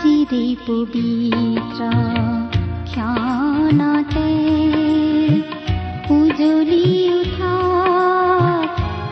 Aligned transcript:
চিৰে 0.00 0.44
পবিত্ৰ 0.66 1.80
ক্ষণতে 2.92 4.30
উজলি 6.16 6.86
উঠা 7.18 7.54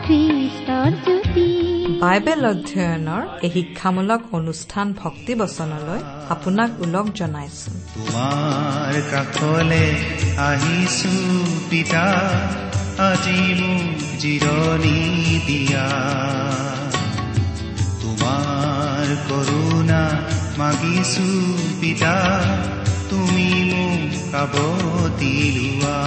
খ্ৰীষ্টৰ 0.05 0.91
জ্যোতি 1.05 1.49
বাইবেল 2.03 2.41
অধ্যয়নৰ 2.53 3.23
এই 3.45 3.51
শিক্ষামূলক 3.55 4.21
অনুষ্ঠান 4.37 4.87
ভক্তি 5.01 5.33
বচনলৈ 5.41 6.01
আপোনাক 6.33 6.69
ওলগ 6.83 7.05
জনাইছো। 7.19 7.71
তোমাৰ 7.95 8.93
কাষলে 9.11 9.85
আহিছো 10.49 11.13
পিতা 11.69 12.05
আজি 13.09 13.39
মোক 13.59 13.97
জিৰণি 14.21 14.99
দিয়া। 15.47 15.87
তোমাৰ 18.01 19.07
কৰোণা 19.29 20.03
মাগিছো 20.61 21.27
পিতা 21.81 22.15
তুমি 23.09 23.49
মোক 23.71 24.01
কাবতি 24.31 25.35
লোৱা 25.55 25.99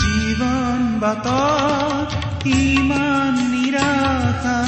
জীৱন 0.00 0.80
বাটত 1.02 2.10
ইমান 2.58 3.34
নিৰাশা 3.52 4.58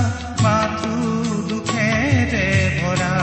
মাথো 0.45 0.97
দুখেৰে 1.51 2.49
ভৰা 2.79 3.15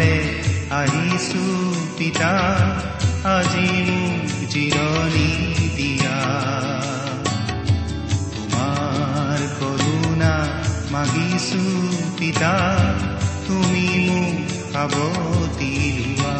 কাষলে 0.00 0.12
আহিছো 0.80 1.44
পিতা 1.98 2.32
আজি 3.36 3.68
মোক 3.88 4.28
জিৰণি 4.52 5.30
দিয়া। 5.76 6.18
তোমাৰ 8.34 9.38
কৰোণা 9.58 10.34
মাগিছো 10.92 11.64
পিতা 12.18 12.54
তুমি 13.46 13.86
মোক 14.06 14.36
সাৱতি 14.72 15.72
লোৱা। 15.96 16.36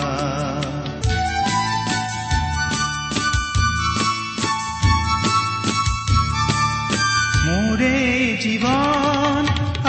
মোৰে 7.45 7.99
জীৱন 8.43 9.43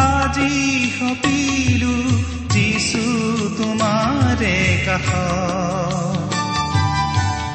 আজি 0.09 0.53
সপিলো। 0.97 2.11
তোমাৰে 3.62 4.56
কাষ 4.86 5.09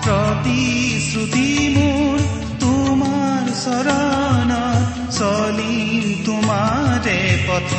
প্ৰতিশ্ৰুতি 0.05 1.49
মোৰ 1.77 2.19
তোমাৰ 2.63 3.49
চৰণ 3.63 4.53
চলিম 5.17 6.05
তোমাৰে 6.27 7.19
পথ 7.49 7.73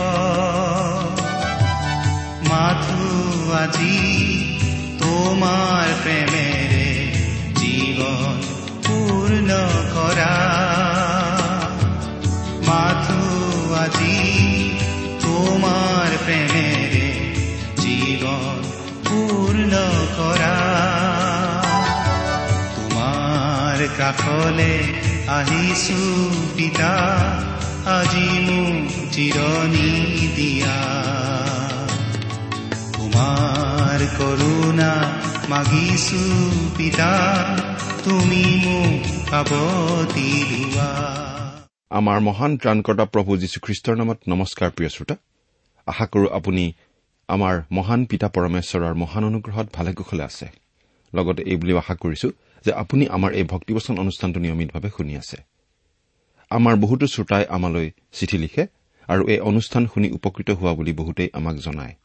মাথো 2.50 3.08
আজি 3.62 4.02
তোমাৰ 5.02 5.88
প্ৰেমেৰে 6.04 6.90
জীৱন 7.62 8.44
পূৰ্ণ 8.88 9.62
কৰা 9.96 10.36
মাথো 12.68 13.24
আজি 13.84 14.47
কাষলে 23.98 24.74
আহিছো 25.28 26.02
পিতা 26.58 26.94
আজি 27.98 28.28
মোক 28.48 28.88
জিৰণি 29.14 29.92
দিয়া। 30.36 30.78
তোমাৰ 32.96 34.00
কৰোণা 34.18 34.92
মাগিছো 35.50 36.24
পিতা 36.78 37.12
তুমি 38.04 38.44
মোক 38.66 39.02
কাবতি 39.32 40.30
লোৱা 40.52 40.90
আমাৰ 41.92 42.20
মহান 42.20 42.52
ত্ৰাণকৰ্তা 42.58 43.06
প্ৰভু 43.06 43.32
যীশুখ্ৰীষ্টৰ 43.38 43.96
নামত 43.96 44.20
নমস্কাৰ 44.28 44.70
প্ৰিয় 44.70 44.90
শ্ৰোতা। 44.90 45.16
আশা 45.88 46.06
কৰো 46.06 46.28
আপুনি 46.30 46.74
আমাৰ 47.30 47.56
মহান 47.72 48.06
পিতা 48.06 48.28
পৰমেশ্বৰৰ 48.28 48.94
মহান 48.94 49.24
অনুগ্ৰহত 49.24 49.68
ভালে 49.74 49.92
কুশলে 49.94 50.24
আছে। 50.24 50.67
লগতে 51.14 51.42
এই 51.44 51.56
বুলিও 51.56 51.78
আশা 51.78 51.96
কৰিছো 51.96 52.28
যে 52.66 52.72
আপুনি 52.74 53.08
আমাৰ 53.08 53.32
এই 53.34 53.44
ভক্তিবচন 53.44 53.98
অনুষ্ঠানটো 53.98 54.40
নিয়মিতভাৱে 54.40 54.90
শুনি 54.98 55.14
আছে। 55.18 55.38
আমাৰ 56.52 56.76
বহুতো 56.76 57.06
শ্ৰোতাই 57.08 57.46
আমালৈ 57.46 57.92
চিঠি 58.12 58.38
লিখে 58.38 58.64
আৰু 59.10 59.24
এই 59.30 59.40
অনুষ্ঠান 59.40 59.88
শুনি 59.88 60.08
উপকৃত 60.12 60.50
হোৱা 60.50 60.74
বুলি 60.74 60.94
বহুতেই 60.94 61.30
আমাক 61.34 61.56
জনায়। 61.56 61.96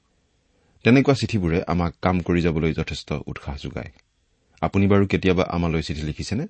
তেনেকুৱা 0.84 1.14
চিঠিবোৰে 1.14 1.58
আমাক 1.66 1.92
কাম 2.02 2.20
কৰি 2.20 2.40
যাবলৈ 2.40 2.72
যথেষ্ট 2.72 3.12
উৎসাহ 3.26 3.56
যোগায়। 3.56 3.90
আপুনি 4.60 4.86
বাৰু 4.86 5.06
কেতিয়াবা 5.06 5.44
আমালৈ 5.44 5.82
চিঠি 5.82 6.02
লিখিছেনে? 6.02 6.46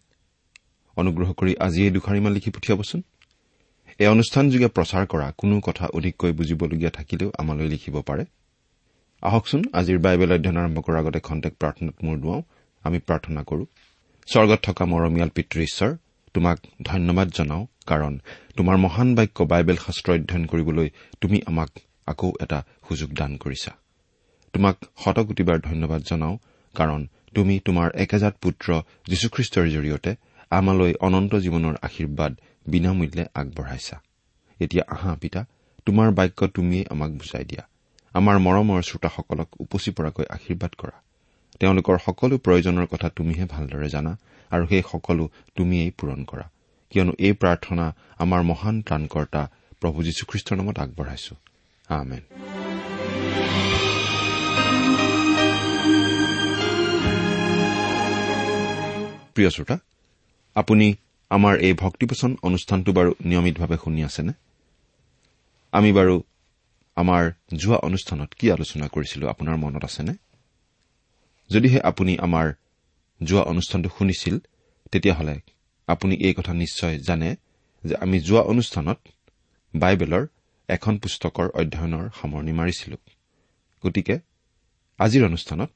অনুগ্ৰহ 0.96 1.32
কৰি 1.32 1.52
আজিয়েই 1.56 1.90
দুখাৰিমান 1.90 2.32
লিখি 2.32 2.50
পঠিয়াবচোন। 2.50 3.02
এই 3.98 4.06
অনুষ্ঠানযোগে 4.06 4.66
প্ৰচাৰ 4.66 5.06
কৰা 5.06 5.32
কোনো 5.38 5.60
কথা 5.60 5.86
অধিককৈ 5.86 6.32
বুজিবলগীয়া 6.32 6.90
থাকিলেও 6.90 7.32
আমালৈ 7.38 7.68
লিখিব 7.68 8.00
পাৰে। 8.00 8.24
আহকচোন 9.22 9.62
আজিৰ 9.72 9.98
বাইবেল 9.98 10.32
অধ্যয়ন 10.32 10.56
আৰম্ভ 10.56 10.78
কৰাৰ 10.80 10.98
আগতে 10.98 11.20
খন্তেক 11.20 11.52
প্ৰাৰ্থনাত 11.60 12.04
মূৰ 12.04 12.16
দুৱাওঁ। 12.18 12.42
আমি 12.82 12.98
প্ৰাৰ্থনা 12.98 13.42
কৰো। 13.42 13.64
স্বৰ্গত 14.26 14.58
থকা 14.62 14.84
মৰমীয়াল 14.84 15.28
পিতৃ 15.28 15.62
ঈশ্বৰ 15.62 15.96
তোমাক 16.34 16.58
ধন্যবাদ 16.82 17.28
জনাওঁ 17.28 17.66
কাৰণ 17.86 18.20
তোমাৰ 18.56 18.76
মহান 18.76 19.14
বাক্য 19.14 19.44
বাইবেল 19.44 19.76
শাস্ত্ৰ 19.76 20.12
অধ্যয়ন 20.12 20.46
কৰিবলৈ 20.46 20.90
তুমি 21.20 21.42
আমাক 21.46 21.70
আকৌ 22.06 22.32
এটা 22.40 22.64
সুযোগ 22.88 23.14
দান 23.14 23.36
কৰিছা। 23.36 23.70
তোমাক 24.52 24.76
শতকোটিবাৰ 25.04 25.58
ধন্যবাদ 25.60 26.02
জনাওঁ 26.02 26.36
কাৰণ 26.74 27.06
তুমি 27.34 27.60
তোমাৰ 27.64 27.90
একেজাত 27.94 28.34
পুত্ৰ 28.40 28.82
যীশুখ্ৰীষ্টৰ 29.08 29.66
জৰিয়তে 29.68 30.16
আমালৈ 30.50 30.94
অনন্ত 31.00 31.34
জীৱনৰ 31.34 31.74
আশীৰ্বাদ 31.82 32.32
বিনামূল্যে 32.66 33.24
আগবঢ়াইছা। 33.34 33.96
এতিয়া 34.60 34.84
আহা 34.88 35.14
পিতা 35.14 35.44
তোমাৰ 35.86 36.10
বাক্য 36.10 36.46
তুমিয়েই 36.46 36.86
আমাক 36.90 37.10
বুজাই 37.10 37.44
দিয়া। 37.44 37.68
আমাৰ 38.14 38.38
মৰমৰ 38.38 38.82
শ্ৰোতাসকলক 38.82 39.48
উপচি 39.60 39.90
পৰাকৈ 39.90 40.24
আশীৰ্বাদ 40.30 40.72
কৰা। 40.78 40.96
তেওঁলোকৰ 41.60 41.98
সকলো 41.98 42.38
প্ৰয়োজনৰ 42.38 42.86
কথা 42.86 43.08
তুমিহে 43.08 43.44
ভালদৰে 43.44 43.88
জানা 43.88 44.18
আৰু 44.50 44.66
সেই 44.66 44.82
সকলো 44.92 45.28
তুমিয়েই 45.56 45.90
পূৰণ 45.90 46.24
কৰা। 46.24 46.50
কিয়নো 46.90 47.12
এই 47.18 47.32
প্ৰাৰ্থনা 47.32 47.92
আমাৰ 48.18 48.42
মহান 48.42 48.82
ত্ৰাণকৰ্তা 48.82 49.42
প্ৰভু 49.80 50.02
যীশুখ্ৰীষ্টৰ 50.02 50.56
নামত 50.56 50.78
আগবঢ়াইছো। 50.78 51.34
আমেন। 51.88 52.22
প্ৰিয় 59.34 59.50
শ্ৰোতা 59.50 59.78
আপুনি 60.54 60.94
আমাৰ 61.30 61.54
এই 61.58 61.72
ভক্তিপোচন 61.72 62.36
অনুষ্ঠানটো 62.42 62.92
বাৰু 62.92 63.14
নিয়মিতভাৱে 63.24 63.76
শুনি 63.84 64.04
আছেনে? 64.04 64.32
আমি 65.72 65.92
বাৰু 65.92 66.22
আমাৰ 66.96 67.30
যোৱা 67.54 67.76
অনুষ্ঠানত 67.76 68.30
কি 68.38 68.50
আলোচনা 68.50 68.86
কৰিছিলো 68.88 69.24
আপোনাৰ 69.28 69.56
মনত 69.56 69.84
আছেনে? 69.84 70.14
যদিহে 71.50 71.80
আপুনি 71.80 72.12
আমাৰ 72.18 72.46
যোৱা 73.22 73.42
অনুষ্ঠানটো 73.42 73.88
শুনিছিল 73.98 74.38
তেতিয়াহ'লে 74.92 75.40
আপুনি 75.86 76.14
এই 76.16 76.34
কথা 76.34 76.52
নিশ্চয় 76.54 76.98
জানে 76.98 77.36
যে 77.84 77.94
আমি 77.96 78.20
যোৱা 78.20 78.42
অনুষ্ঠানত 78.42 78.98
বাইবেলৰ 79.74 80.26
এখন 80.68 80.98
পুস্তকৰ 80.98 81.46
অধ্যয়নৰ 81.60 82.04
সামৰণি 82.20 82.52
মাৰিছিলো। 82.52 82.96
গতিকে 83.84 84.20
আজিৰ 84.98 85.22
অনুষ্ঠানত 85.26 85.70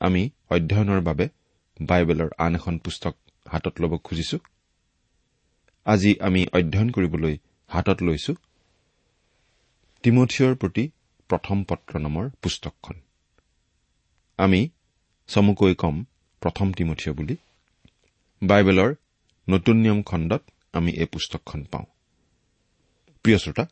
আমি 0.00 0.30
অধ্যয়নৰ 0.50 1.00
বাবে 1.00 1.28
বাইবেলৰ 1.80 2.30
আন 2.38 2.54
এখন 2.54 2.78
পুস্তক 2.78 3.14
হাতত 3.48 3.74
ল'ব 3.80 3.92
খুজিছো। 3.98 4.38
আজি 5.86 6.10
আমি 6.20 6.46
অধ্যয়ন 6.52 6.90
কৰিবলৈ 6.90 7.34
হাতত 7.70 8.02
লৈছো। 8.02 8.34
তিমঠিয়ৰ 10.04 10.54
প্ৰতি 10.54 10.82
প্ৰথম 11.30 11.58
পত্ৰ 11.64 12.00
নামৰ 12.04 12.30
পুস্তকখন। 12.42 12.96
আমি 14.38 14.60
চমুকৈ 15.28 15.74
কম 15.82 16.00
প্ৰথম 16.42 16.72
তিমঠিয় 16.78 17.12
বুলি। 17.18 17.36
বাইবেলৰ 18.42 18.90
নতুন 19.48 19.76
নিয়ম 19.76 20.00
খণ্ডত 20.02 20.42
আমি 20.72 20.92
এই 21.02 21.08
পুস্তকখন 21.12 21.60
পাওঁ। 21.72 21.86
প্ৰিয় 23.24 23.38
শ্ৰোতা 23.38 23.64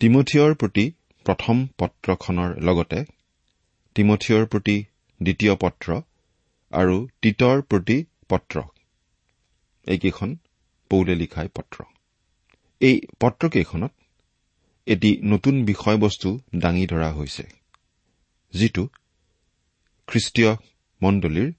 তিমঠিয়ৰ 0.00 0.50
প্ৰতি 0.54 0.84
প্ৰথম 1.26 1.56
পত্ৰখনৰ 1.78 2.50
লগতে 2.60 2.98
তিমঠিয়ৰ 3.96 4.44
প্ৰতি 4.52 4.76
দ্বিতীয় 5.20 5.54
পত্ৰ 5.64 5.88
আৰু 6.72 6.96
তীতৰ 7.22 7.56
প্ৰতি 7.70 7.98
পত্ৰ 8.28 8.56
এইকেইখন 9.86 10.30
পৌলে 10.90 11.14
লিখাই 11.14 11.48
পত্ৰ। 11.56 11.78
এই 12.80 12.94
পত্ৰকেইখনত 13.20 13.92
এটি 14.88 15.10
নতুন 15.24 15.54
বিষয়বস্তু 15.64 16.28
দাঙি 16.56 16.86
ধৰা 16.86 17.12
হৈছে 17.12 17.44
যিটো 18.54 18.88
খ্ৰীষ্টীয় 20.08 20.56
মণ্ডলীৰ 21.02 21.52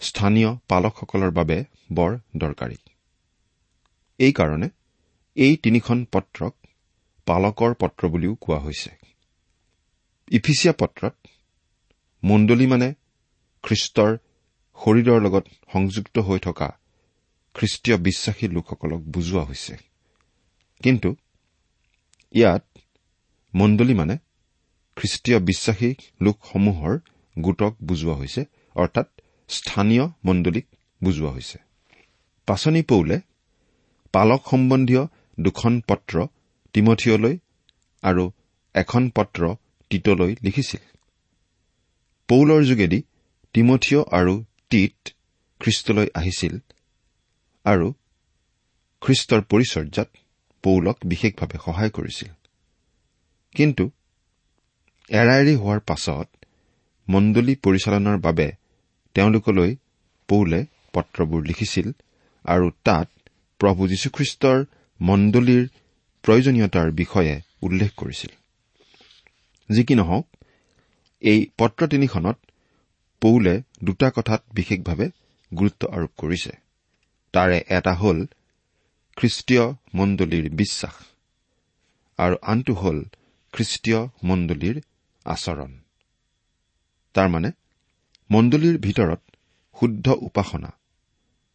স্থানীয় 0.00 0.50
পালকসকলৰ 0.68 1.30
বাবে 1.30 1.64
বৰ 1.92 2.12
দৰকাৰী। 2.36 2.76
এইকাৰণে 4.18 4.68
এই 5.36 5.56
তিনিখন 5.56 5.98
পত্ৰক 6.12 6.54
পালকৰ 7.26 7.74
পত্ৰ 7.74 8.08
বুলিও 8.08 8.34
কোৱা 8.34 8.58
হৈছে। 8.58 8.90
ইফিচিয়া 10.30 10.74
পত্ৰত 10.78 11.14
মণ্ডলী 12.22 12.66
মানে 12.66 12.94
খ্ৰীষ্টৰ 13.62 14.12
শৰীৰৰ 14.78 15.18
লগত 15.22 15.44
সংযুক্ত 15.72 16.18
হৈ 16.18 16.38
থকা 16.38 16.68
খ্ৰীষ্টীয় 17.54 17.96
বিশ্বাসী 17.96 18.46
লোকসকলক 18.48 19.00
বুজোৱা 19.00 19.42
হৈছে। 19.44 19.74
কিন্তু 20.82 21.16
ইয়াত 22.36 22.64
মণ্ডলী 23.54 23.94
মানে 23.94 24.14
খ্ৰীষ্টীয় 24.96 25.38
বিশ্বাসী 25.40 25.90
লোকসমূহৰ 26.20 26.94
গোটক 27.36 27.74
বুজোৱা 27.84 28.14
হৈছে 28.14 28.42
অৰ্থাৎ 28.76 29.08
স্থানীয় 29.48 30.04
মণ্ডলীক 30.24 30.66
বুজোৱা 31.04 31.30
হৈছে। 31.30 31.58
পাচনি 32.48 32.82
পৌলে 32.82 33.16
পালক 34.12 34.42
সম্বন্ধীয় 34.50 35.02
দুখন 35.40 35.80
পত্ৰ 35.80 36.14
তিমঠিয়লৈ 36.74 37.34
আৰু 38.02 38.24
এখন 38.74 39.02
পত্ৰ 39.08 39.42
তীতলৈ 39.90 40.32
লিখিছিল। 40.42 40.82
পৌলৰ 42.28 42.60
যোগেদি 42.64 43.02
তিমঠিয় 43.54 44.00
আৰু 44.10 44.34
তীত 44.70 44.96
খ্ৰীষ্টলৈ 45.60 46.08
আহিছিল 46.14 46.54
আৰু 47.64 47.86
খ্ৰীষ্টৰ 49.02 49.40
পৰিচৰ্যাত 49.42 50.08
পৌলক 50.66 50.96
বিশেষভাৱে 51.04 51.58
সহায় 51.64 51.90
কৰিছিল। 51.90 52.30
কিন্তু 53.54 53.84
এৰা 55.10 55.34
এৰি 55.42 55.54
হোৱাৰ 55.62 55.80
পাছত 55.80 56.28
মণ্ডলী 57.08 57.54
পৰিচালনাৰ 57.64 58.18
বাবে 58.18 58.46
তেওঁলোকলৈ 59.16 59.70
পৌলে 60.28 60.60
পত্ৰবোৰ 60.94 61.42
লিখিছিল 61.46 61.86
আৰু 62.44 62.66
তাত 62.84 63.08
প্ৰভু 63.60 63.82
যীশুখ্ৰীষ্টৰ 63.88 64.58
মণ্ডলীৰ 65.00 65.62
প্ৰয়োজনীয়তাৰ 66.24 66.88
বিষয়ে 66.92 67.34
উল্লেখ 67.62 67.90
কৰিছিল। 67.96 68.32
যি 69.70 69.82
কি 69.84 69.94
নহওক 69.94 70.26
এই 71.22 71.40
পত্ৰ 71.58 71.80
তিনিখনত 71.88 72.36
পৌলে 73.22 73.54
দুটা 73.84 74.08
কথাত 74.16 74.42
বিশেষভাৱে 74.54 75.06
গুৰুত্ব 75.52 75.82
আৰোপ 75.88 76.12
কৰিছে। 76.16 76.52
তাৰে 77.34 77.56
এটা 77.68 77.92
হ'ল 77.94 78.18
খ্ৰীষ্টীয় 79.16 79.72
মণ্ডলীৰ 79.94 80.50
বিশ্বাস। 80.50 80.94
আৰু 82.18 82.36
আনটো 82.42 82.74
হ'ল 82.74 83.04
খ্ৰীষ্টীয় 83.52 84.08
মণ্ডলীৰ 84.24 84.80
আচৰণ। 85.24 85.78
তাৰমানে 87.14 87.50
মণ্ডলীৰ 88.30 88.78
ভিতৰত 88.78 89.20
শুদ্ধ 89.80 90.08
উপাসনা 90.08 90.70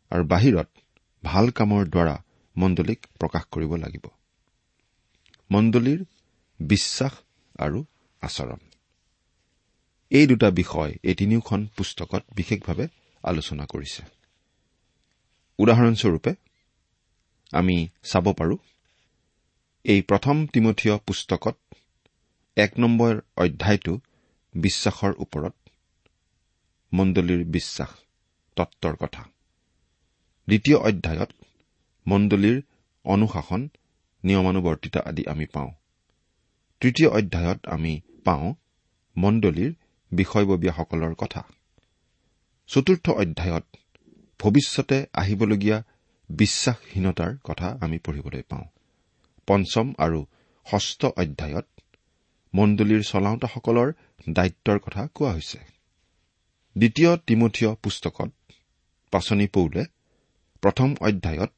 আৰু 0.10 0.24
বাহিৰত 0.26 0.68
ভাল 1.24 1.50
কামৰ 1.50 1.86
দ্বাৰা 1.86 2.24
মণ্ডলীক 2.58 3.08
প্ৰকাশ 3.20 3.44
কৰিব 3.52 3.76
লাগিব। 3.76 4.06
মণ্ডলীৰ 5.52 6.06
বিশ্বাস 6.60 7.12
আৰু 7.60 7.86
আচৰণ। 8.22 8.58
এই 10.10 10.28
দুটা 10.28 10.50
বিষয় 10.52 10.92
এই 11.04 11.16
তিনিওখন 11.16 11.68
পুস্তকত 11.78 12.24
বিশেষভাৱে 12.36 12.88
আলোচনা 13.24 13.66
কৰিছে। 13.66 14.04
উদাহৰণস্বৰূপে 15.58 16.34
আমি 17.52 17.88
চাব 18.04 18.34
পাৰো। 18.34 18.58
এই 19.84 20.02
প্ৰথম 20.02 20.48
তিমঠীয় 20.48 20.98
পুস্তকত 20.98 21.58
এক 22.58 22.72
নম্বৰ 22.80 23.20
অধ্যায়টো 23.38 24.00
বিশ্বাসৰ 24.56 25.14
ওপৰত 25.18 25.54
মণ্ডলীৰ 26.94 27.46
বিশ্বাস 27.46 27.90
তত্বৰ 28.56 28.96
কথা। 28.96 29.24
দ্বিতীয় 30.48 30.78
অধ্যায়ত 30.78 31.32
মণ্ডলীৰ 32.08 32.62
অনুশাসন 33.06 33.68
নিয়মানুবৰ্তিতা 34.24 35.00
আদি 35.06 35.24
আমি 35.28 35.46
পাওঁ। 35.46 35.72
তৃতীয় 36.80 37.10
অধ্যায়ত 37.10 37.68
আমি 37.68 38.02
পাওঁ 38.24 38.54
মণ্ডলীৰ 39.18 39.74
বিষয়ববীয়াসকলৰ 40.12 41.14
কথা। 41.14 41.42
চতুৰ্থ 42.68 43.10
অধ্যায়ত 43.10 43.66
ভৱিষ্যতে 44.40 45.06
আহিবলগীয়া 45.14 45.84
বিশ্বাসহীনতাৰ 46.40 47.32
কথা 47.44 47.68
আমি 47.82 47.98
পঢ়িবলৈ 48.06 48.44
পাওঁ। 48.50 48.66
পঞ্চম 49.48 49.88
আৰু 49.98 50.20
ষষ্ঠ 50.66 51.02
অধ্যায়ত 51.22 51.68
মণ্ডলীৰ 52.54 53.02
চলাওঁতাসকলৰ 53.04 53.90
দায়িত্বৰ 54.30 54.78
কথা 54.80 55.02
কোৱা 55.16 55.32
হৈছে। 55.32 55.60
দ্বিতীয় 56.76 57.12
তিমঠীয় 57.28 57.72
পুস্তকত 57.84 58.32
পাচনি 59.14 59.48
পৌলে 59.48 59.84
প্ৰথম 60.64 60.90
অধ্যায়ত 61.02 61.52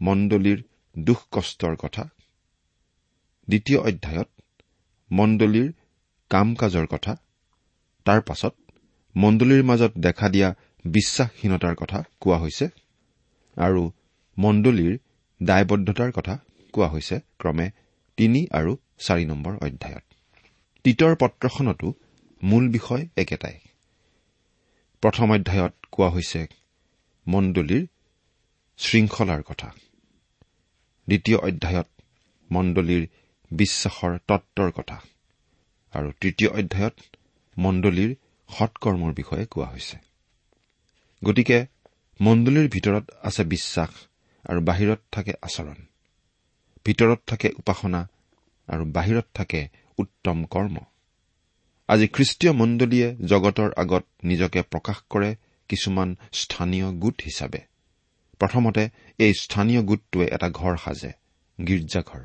মণ্ডলীৰ 0.00 0.58
দুখ 0.94 1.20
কষ্টৰ 1.30 1.74
কথা 1.76 2.04
দ্বিতীয় 3.48 3.78
অধ্যায়ত 3.78 4.28
মণ্ডলীৰ 5.10 5.68
কাম 6.30 6.54
কাজৰ 6.54 6.86
কথা 6.86 7.12
তাৰ 8.06 8.20
পাছত 8.20 8.54
মণ্ডলীৰ 9.14 9.62
মাজত 9.62 9.92
দেখা 9.96 10.26
দিয়া 10.28 10.48
বিশ্বাসহীনতাৰ 10.84 11.74
কথা 11.74 11.98
কোৱা 12.20 12.38
হৈছে। 12.38 12.66
আৰু 13.56 13.82
মণ্ডলীৰ 14.38 14.98
দায়বদ্ধতাৰ 15.42 16.12
কথা 16.12 16.38
কোৱা 16.72 16.88
হৈছে 16.88 17.20
ক্ৰমে 17.38 17.70
তিনি 18.16 18.46
আৰু 18.52 18.76
চাৰি 18.98 19.24
নম্বৰ 19.24 19.52
অধ্যায়ত। 19.52 20.04
তীতৰ 20.84 21.16
পত্ৰখনতো 21.20 21.92
মূল 22.42 22.68
বিষয় 22.68 23.06
একেটাই। 23.16 23.58
প্ৰথম 25.00 25.32
অধ্যায়ত 25.32 25.74
কোৱা 25.92 26.08
হৈছে 26.08 26.46
মণ্ডলীৰ 27.28 27.86
শৃংখলাৰ 28.78 29.42
কথা। 29.42 29.68
দ্বিতীয় 31.06 31.38
অধ্যায়ত 31.38 31.86
মণ্ডলীৰ 32.50 33.06
বিশ্বাসৰ 33.50 34.18
তত্বৰ 34.28 34.70
কথা। 34.70 35.00
আৰু 35.92 36.12
তৃতীয় 36.20 36.50
অধ্যায়ত 36.50 36.94
মণ্ডলীৰ 37.58 38.16
সৎকৰ্মৰ 38.58 39.12
বিষয়ে 39.12 39.46
কোৱা 39.46 39.66
হৈছে। 39.66 39.96
গতিকে 41.24 41.66
মণ্ডলীৰ 42.20 42.68
ভিতৰত 42.68 43.10
আছে 43.22 43.44
বিশ্বাস 43.44 43.90
আৰু 44.44 44.60
বাহিৰত 44.60 45.00
থাকে 45.12 45.32
আচৰণ। 45.42 45.78
ভিতৰত 46.86 47.20
থাকে 47.26 47.48
উপাসনা 47.58 48.00
আৰু 48.68 48.84
বাহিৰত 48.92 49.26
থাকে 49.34 49.60
উত্তম 49.98 50.44
কৰ্ম। 50.44 50.76
আজি 51.88 52.06
খ্ৰীষ্টীয় 52.08 52.52
মণ্ডলীয়ে 52.52 53.08
জগতৰ 53.28 53.70
আগত 53.76 54.04
নিজকে 54.24 54.60
প্ৰকাশ 54.62 54.98
কৰে 55.10 55.30
কিছুমান 55.68 56.08
স্থানীয় 56.32 56.86
গোট 56.92 57.16
হিচাপে। 57.24 57.60
প্ৰথমতে 58.40 58.82
এই 59.18 59.32
স্থানীয় 59.34 59.80
গোটটোৱে 59.82 60.26
এটা 60.26 60.48
ঘৰ 60.50 60.74
সাজে 60.76 61.10
গীৰ্জাঘৰ। 61.58 62.22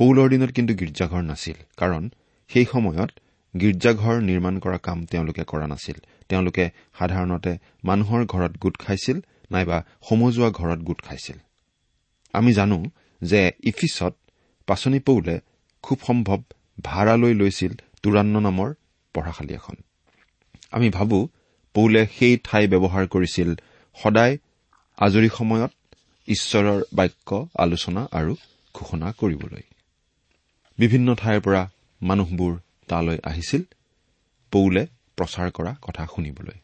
পৌলৰ 0.00 0.26
দিনত 0.28 0.50
কিন্তু 0.50 0.72
গীৰ্জাঘৰ 0.74 1.22
নাছিল 1.22 1.58
কাৰণ 1.76 2.02
সেই 2.50 2.64
সময়ত 2.64 3.10
গীৰ্জাঘৰ 3.54 4.16
নিৰ্মাণ 4.20 4.54
কৰা 4.58 4.78
কাম 4.78 4.98
তেওঁলোকে 5.06 5.42
কৰা 5.44 5.66
নাছিল। 5.66 5.96
তেওঁলোকে 6.28 6.64
সাধাৰণতে 6.98 7.52
মানুহৰ 7.84 8.20
ঘৰত 8.26 8.52
গোট 8.58 8.76
খাইছিল 8.78 9.18
নাইবা 9.50 9.84
সমজুৱা 10.08 10.50
ঘৰত 10.50 10.78
গোট 10.78 11.02
খাইছিল। 11.02 11.38
আমি 12.32 12.52
জানো 12.52 12.84
যে 13.22 13.52
ইফিছত 13.62 14.14
পাচনি 14.66 14.98
পৌলে 15.00 15.40
খুব 15.82 15.98
সম্ভৱ 16.06 16.40
ভাড়ালৈ 16.84 17.34
লৈছিল 17.34 17.72
তুৰান্ন 18.02 18.40
নামৰ 18.40 18.74
পঢ়াশালী 19.14 19.54
এখন। 19.54 19.76
আমি 20.72 20.90
ভাবো 20.90 21.28
পৌলে 21.74 22.06
সেই 22.18 22.38
ঠাই 22.44 22.66
ব্যৱহাৰ 22.68 23.06
কৰিছিল 23.06 23.54
সদায় 24.02 24.38
আজৰি 24.98 25.28
সময়ত 25.28 25.72
ঈশ্বৰৰ 26.28 26.82
বাক্য 26.92 27.48
আলোচনা 27.58 28.08
আৰু 28.12 28.36
ঘোষণা 28.74 29.12
কৰিবলৈ। 29.12 29.62
বিভিন্ন 30.78 31.14
ঠাইৰ 31.14 31.40
পৰা 31.40 31.70
মানুহবোৰ 32.02 32.52
তালৈ 32.88 33.18
আহিছিল 33.24 33.62
পৌলে 34.52 34.86
প্ৰচাৰ 35.16 35.50
কৰা 35.50 35.76
কথা 35.82 36.06
শুনিবলৈ। 36.06 36.58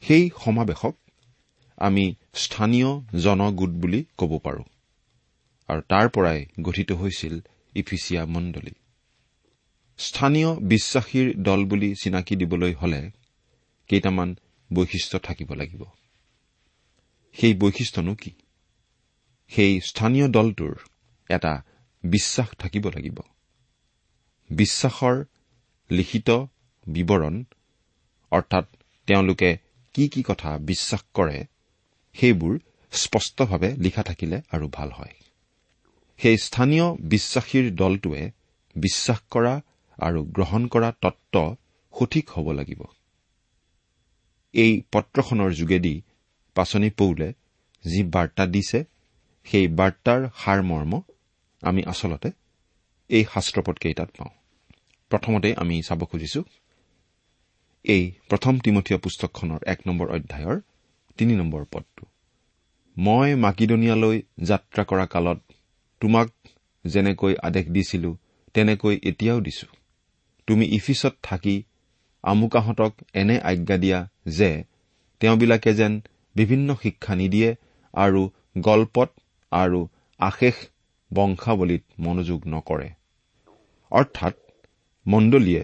সেই 0.00 0.30
সমাৱেশক 0.44 0.94
আমি 1.76 2.14
স্থানীয় 2.34 2.86
জনগোট 3.20 3.70
বুলি 3.70 4.04
ক'ব 4.18 4.38
পাৰো। 4.38 4.64
আৰু 5.68 5.80
তাৰ 5.80 6.08
পৰাই 6.08 6.46
গঠিত 6.62 6.92
হৈছিল 6.92 7.40
ইফিচিয়া 7.74 8.26
মণ্ডলী। 8.26 8.70
স্থানীয় 9.98 10.54
বিশ্বাসীৰ 10.54 11.34
দল 11.42 11.64
বুলি 11.64 11.94
চিনাকি 11.94 12.36
দিবলৈ 12.36 12.74
হলে 12.74 13.10
কেইটামান 13.88 14.36
বৈশিষ্ট্য 14.72 15.18
থাকিব 15.18 15.54
লাগিব। 15.54 15.84
সেই 17.32 17.54
বৈশিষ্ট্যনো 17.54 18.14
কি? 18.14 18.30
সেই 19.48 19.80
স্থানীয় 19.80 20.28
দলটোৰ 20.28 20.78
এটা 21.28 21.62
বিশ্বাস 22.04 22.48
থাকিব 22.48 22.88
লাগিব। 22.88 23.18
বিশ্বাসৰ 24.50 25.24
লিখিত 25.90 26.30
বিৱৰণ 26.86 27.44
অৰ্থাৎ 28.30 28.64
তেওঁলোকে 29.06 29.58
কি 29.94 30.08
কি 30.08 30.22
কথা 30.22 30.58
বিশ্বাস 30.58 31.04
কৰে 31.14 31.44
সেইবোৰ 32.16 32.54
স্পষ্টভাৱে 32.92 33.70
লিখা 33.76 34.02
থাকিলে 34.02 34.36
আৰু 34.52 34.66
ভাল 34.72 34.90
হয়। 34.90 35.14
সেই 36.20 36.36
স্থানীয় 36.38 36.86
বিশ্বাসীৰ 37.12 37.66
দলটোৱে 37.74 38.22
বিশ্বাস 38.76 39.20
কৰা 39.30 39.54
আৰু 39.98 40.20
গ্ৰহণ 40.36 40.62
কৰা 40.66 40.88
তত্ত্ব 41.02 41.36
সঠিক 41.94 42.26
হ'ব 42.30 42.46
লাগিব। 42.52 42.80
এই 44.54 44.72
পত্ৰখনৰ 44.92 45.50
যোগেদি 45.52 45.94
পাচনি 46.56 46.90
পৌলে 46.90 47.28
যি 47.84 48.00
বাৰ্তা 48.14 48.44
দিছে 48.46 48.78
সেই 49.46 49.66
বাৰ্তাৰ 49.68 50.20
সাৰমৰ্ম 50.44 50.92
আমি 51.62 51.82
আচলতে 51.86 52.28
এই 53.10 53.24
শাস্ত্ৰপদকেইটাত 53.34 54.10
পাওঁ। 54.18 54.32
প্ৰথমতে 55.10 55.48
আমি 55.56 55.74
চাব 55.82 56.00
খুজিছো 56.04 56.40
এই 57.84 58.02
প্ৰথম 58.28 58.54
তিমঠীয় 58.58 58.98
পুস্তকখনৰ 58.98 59.60
এক 59.66 59.78
নম্বৰ 59.86 60.06
অধ্যায়ৰ 60.08 60.58
তিনি 61.18 61.36
নম্বৰ 61.36 61.64
পদটো। 61.64 62.04
মই 62.98 63.34
মাকিদনিয়ালৈ 63.34 64.22
যাত্ৰা 64.42 64.84
কৰা 64.84 65.06
কালত 65.06 65.40
তোমাক 66.00 66.28
যেনেকৈ 66.84 67.34
আদেশ 67.42 67.66
দিছিলো 67.66 68.16
তেনেকৈ 68.54 69.00
এতিয়াও 69.02 69.40
দিছো। 69.40 69.66
তুমি 70.46 70.64
ইফিছত 70.66 71.14
থাকি 71.22 71.62
আমোকাহঁতক 72.22 72.92
এনে 73.14 73.40
আজ্ঞা 73.40 73.76
দিয়া 73.76 74.08
যে 74.28 74.64
তেওঁবিলাকে 75.20 75.74
যেন 75.74 76.00
বিভিন্ন 76.34 76.74
শিক্ষা 76.82 77.14
নিদিয়ে 77.14 77.54
আৰু 77.94 78.30
গল্পত 78.58 79.10
আৰু 79.52 79.88
আশেষ 80.18 80.54
বংশাৱলীত 81.14 81.82
মনোযোগ 81.98 82.40
নকৰে। 82.46 82.88
অৰ্থাৎ 83.90 84.34
মণ্ডলীয়ে 85.06 85.62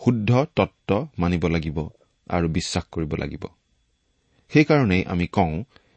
শুদ্ধ 0.00 0.46
তত্ত্ব 0.56 1.08
মানিব 1.18 1.46
লাগিব 1.46 1.88
আৰু 2.28 2.48
বিশ্বাস 2.48 2.84
কৰিব 2.84 3.14
লাগিব। 3.14 3.44
সেইকাৰণেই 4.54 5.02
আমি 5.04 5.26
কওঁ 5.26 5.54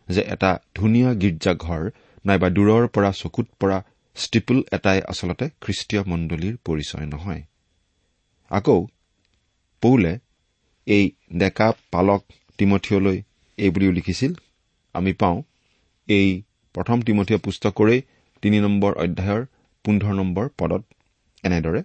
যে 0.10 0.22
এটা 0.22 0.52
ধুনীয়া 0.76 1.10
গীৰ্জাঘৰ 1.14 1.84
নাইবা 2.26 2.50
দূৰৰ 2.50 2.88
পৰা 2.88 3.12
চকুত 3.12 3.48
পৰা 3.60 3.78
ষ্টিপুল 4.16 4.58
এটাই 4.72 5.00
আচলতে 5.02 5.46
খ্ৰীষ্টীয় 5.62 6.02
মণ্ডলীৰ 6.08 6.56
পৰিচয় 6.66 7.06
নহয়। 7.06 7.42
আকৌ 8.52 8.88
পৌলে 9.82 10.14
এই 10.88 11.12
ডেকা 11.38 11.68
পালক 11.92 12.22
তিমঠিয়লৈ 12.58 13.18
এই 13.58 13.70
বুলিও 13.70 13.92
লিখিছিল। 13.92 14.32
আমি 14.94 15.14
পাওঁ 15.14 15.38
এই 16.08 16.28
প্ৰথম 16.76 16.98
তিমঠীয় 17.02 17.40
পুস্তকৰেই 17.40 18.02
তিনি 18.42 18.58
নম্বৰ 18.60 18.92
অধ্যায়ৰ 19.04 19.46
পোন্ধৰ 19.86 20.14
নম্বৰ 20.14 20.46
পদত 20.58 20.84
এনেদৰে 21.44 21.82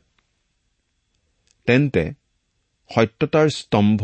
তেন্তে 1.69 2.05
সত্যতাৰ 2.91 3.49
স্তম্ভ 3.49 4.03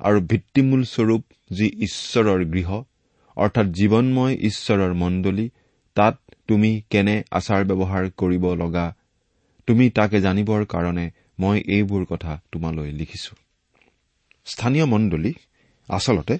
আৰু 0.00 0.20
ভিত্তিমূল 0.20 0.82
স্বৰূপ 0.84 1.22
যি 1.52 1.66
ঈশ্বৰৰ 1.66 2.44
গৃহ 2.44 2.82
অৰ্থাৎ 3.36 3.66
জীৱনময় 3.66 4.34
ঈশ্বৰৰ 4.34 4.92
মণ্ডলী 4.94 5.50
তাত 5.96 6.18
তুমি 6.48 6.82
কেনে 6.90 7.22
আচাৰ 7.30 7.64
ব্যৱহাৰ 7.64 8.10
কৰিব 8.10 8.44
লগা? 8.54 8.94
তুমি 9.66 9.90
তাকে 9.90 10.20
জানিবৰ 10.20 10.64
কাৰণে 10.64 11.10
মই 11.40 11.58
এইবোৰ 11.68 12.04
কথা 12.04 12.40
তোমালৈ 12.52 12.90
লিখিছো। 12.92 13.36
স্থানীয় 14.44 14.84
মণ্ডলী 14.84 15.32
আচলতে 15.88 16.38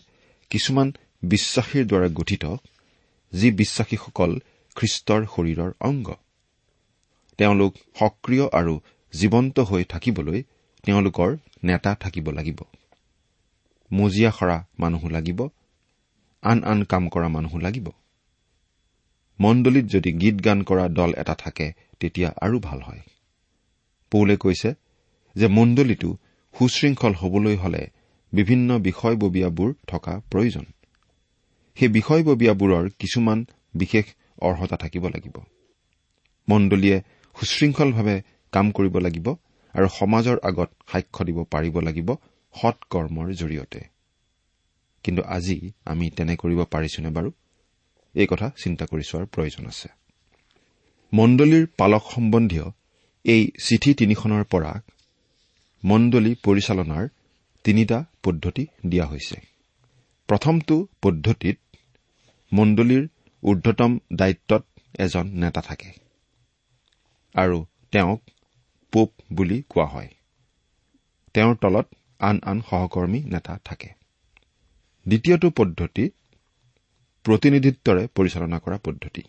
কিছুমান 0.50 0.92
বিশ্বাসীৰ 1.22 1.86
দ্বাৰা 1.86 2.08
গঠিত 2.08 2.44
যি 3.32 3.50
বিশ্বাসীসকল 3.50 4.38
খ্ৰীষ্টৰ 4.76 5.26
শৰীৰৰ 5.26 5.72
অংগ। 5.80 6.08
তেওঁলোক 7.38 7.74
সক্ৰিয় 7.74 8.48
আৰু 8.52 8.80
জীৱন্ত 9.12 9.60
হৈ 9.60 9.84
থাকিবলৈ 9.84 10.42
তেওঁলোকৰ 10.84 11.36
নেতা 11.64 11.94
থাকিব 11.94 12.30
লাগিব। 12.30 12.62
মজিয়া 13.94 14.30
সৰা 14.30 14.64
মানুহো 14.78 15.08
লাগিব 15.08 15.48
আন 16.42 16.62
আন 16.64 16.84
কাম 16.84 17.08
কৰা 17.08 17.28
মানুহো 17.28 17.58
লাগিব। 17.58 17.88
মণ্ডলীত 19.40 19.86
যদি 19.86 20.12
গীত 20.12 20.44
গান 20.44 20.62
কৰা 20.62 20.88
দল 20.88 21.14
এটা 21.16 21.34
থাকে 21.34 21.72
তেতিয়া 22.00 22.28
আৰু 22.42 22.58
ভাল 22.58 22.80
হয়। 22.80 23.00
পৌলে 24.10 24.36
কৈছে 24.36 24.74
যে 25.34 25.46
মণ্ডলীটো 25.46 26.16
সুশৃংখল 26.58 27.12
হবলৈ 27.12 27.56
হলে 27.56 27.82
বিভিন্ন 28.32 28.78
বিষয়ববীয়াবোৰ 28.78 29.74
থকা 29.86 30.20
প্ৰয়োজন। 30.30 30.64
সেই 31.76 31.88
বিষয়ববীয়াবোৰৰ 31.88 32.90
কিছুমান 32.98 33.46
বিশেষ 33.74 34.04
অৰ্হতা 34.38 34.76
থাকিব 34.76 35.08
লাগিব। 35.08 35.36
মণ্ডলীয়ে 36.48 37.02
সুশৃংখলভাৱে 37.34 38.22
কাম 38.52 38.70
কৰিব 38.70 38.98
লাগিব 38.98 39.34
আৰু 39.74 39.88
সমাজৰ 39.88 40.36
আগত 40.42 40.70
সাক্ষ্য 40.92 41.24
দিব 41.24 41.44
পাৰিব 41.44 41.80
লাগিব 41.80 42.14
সৎ 42.54 42.76
কৰ্মৰ 42.90 43.26
জৰিয়তে। 43.32 43.80
কিন্তু 45.04 45.22
আজি 45.36 45.56
আমি 45.84 46.06
তেনে 46.10 46.34
কৰিব 46.36 46.60
পাৰিছোনে 46.64 47.10
বাৰু? 47.10 47.30
এই 48.14 48.26
কথা 48.26 48.46
চিন্তা 48.62 48.84
কৰি 48.86 49.04
চোৱাৰ 49.10 49.26
প্ৰয়োজন 49.26 49.64
আছে। 49.66 49.88
মণ্ডলীৰ 51.12 51.64
পালক 51.76 52.04
সম্বন্ধীয় 52.10 52.66
এই 53.24 53.42
চিঠি 53.60 53.90
তিনিখনৰ 53.94 54.44
পৰা 54.44 54.72
মণ্ডলী 55.84 56.32
পৰিচালনাৰ 56.44 57.04
তিনিটা 57.64 57.98
পদ্ধতি 58.22 58.66
দিয়া 58.86 59.06
হৈছে। 59.06 59.36
প্ৰথমটো 60.28 60.76
পদ্ধতিত 61.02 61.58
মণ্ডলীৰ 62.52 63.04
ঊৰ্ধতম 63.42 63.98
দায়িত্বত 64.12 64.62
এজন 64.98 65.26
নেতা 65.26 65.60
থাকে 65.60 65.90
আৰু 67.34 67.64
তেওঁক 67.92 68.20
পোপ 68.92 69.10
বুলি 69.32 69.62
কোৱা 69.68 69.86
হয়। 69.86 70.10
তেওঁৰ 71.34 71.54
তলত 71.56 71.86
আন 72.20 72.36
আন 72.42 72.60
সহকৰ্মী 72.70 73.20
নেতা 73.24 73.58
থাকে। 73.64 73.88
দ্বিতীয়টো 75.06 75.50
পদ্ধতি 75.50 76.04
প্ৰতিনিধিত্বৰে 77.24 78.06
পৰিচালনা 78.14 78.58
কৰা 78.58 78.78
পদ্ধতি। 78.84 79.22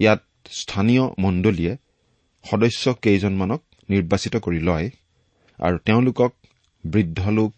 ইয়াত 0.00 0.22
স্থানীয় 0.50 1.04
মণ্ডলীয়ে 1.18 1.76
সদস্য 2.44 2.94
কেইজনমানক 3.02 3.60
নিৰ্বাচিত 3.88 4.36
কৰি 4.36 4.60
লয় 4.60 4.90
আৰু 5.58 5.78
তেওঁলোকক 5.78 6.32
বৃদ্ধ 6.84 7.28
লোক 7.28 7.52